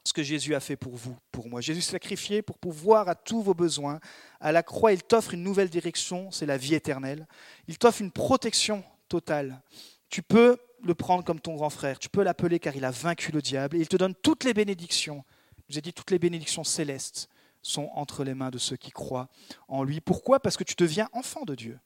ce 0.05 0.13
que 0.13 0.23
Jésus 0.23 0.53
a 0.53 0.59
fait 0.59 0.75
pour 0.75 0.95
vous, 0.95 1.17
pour 1.31 1.49
moi. 1.49 1.61
Jésus 1.61 1.81
sacrifié 1.81 2.41
pour 2.41 2.59
pouvoir 2.59 3.09
à 3.09 3.15
tous 3.15 3.41
vos 3.41 3.55
besoins. 3.55 3.99
À 4.39 4.51
la 4.51 4.61
croix, 4.61 4.93
il 4.93 5.01
t'offre 5.01 5.33
une 5.33 5.43
nouvelle 5.43 5.69
direction, 5.69 6.31
c'est 6.31 6.45
la 6.45 6.57
vie 6.57 6.75
éternelle. 6.75 7.27
Il 7.67 7.77
t'offre 7.77 8.01
une 8.01 8.11
protection 8.11 8.83
totale. 9.09 9.61
Tu 10.09 10.21
peux 10.21 10.57
le 10.83 10.93
prendre 10.93 11.23
comme 11.23 11.39
ton 11.39 11.55
grand 11.55 11.71
frère, 11.71 11.97
tu 11.97 12.09
peux 12.09 12.21
l'appeler 12.21 12.59
car 12.59 12.75
il 12.75 12.85
a 12.85 12.91
vaincu 12.91 13.31
le 13.31 13.41
diable 13.41 13.77
il 13.77 13.87
te 13.87 13.97
donne 13.97 14.13
toutes 14.13 14.43
les 14.43 14.53
bénédictions. 14.53 15.23
Je 15.67 15.73
vous 15.73 15.79
ai 15.79 15.81
dit, 15.81 15.93
toutes 15.93 16.11
les 16.11 16.19
bénédictions 16.19 16.63
célestes 16.63 17.27
sont 17.63 17.89
entre 17.95 18.23
les 18.23 18.35
mains 18.35 18.51
de 18.51 18.59
ceux 18.59 18.75
qui 18.75 18.91
croient 18.91 19.27
en 19.67 19.83
lui. 19.83 19.99
Pourquoi? 19.99 20.39
Parce 20.39 20.55
que 20.57 20.63
tu 20.63 20.75
deviens 20.77 21.09
enfant 21.11 21.43
de 21.43 21.55
Dieu. 21.55 21.79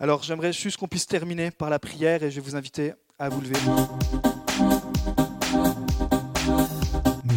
Alors 0.00 0.24
j'aimerais 0.24 0.52
juste 0.52 0.76
qu'on 0.76 0.88
puisse 0.88 1.06
terminer 1.06 1.52
par 1.52 1.70
la 1.70 1.78
prière 1.78 2.24
et 2.24 2.30
je 2.30 2.36
vais 2.36 2.40
vous 2.40 2.56
inviter 2.56 2.94
à 3.18 3.28
vous 3.28 3.40
lever. 3.40 3.58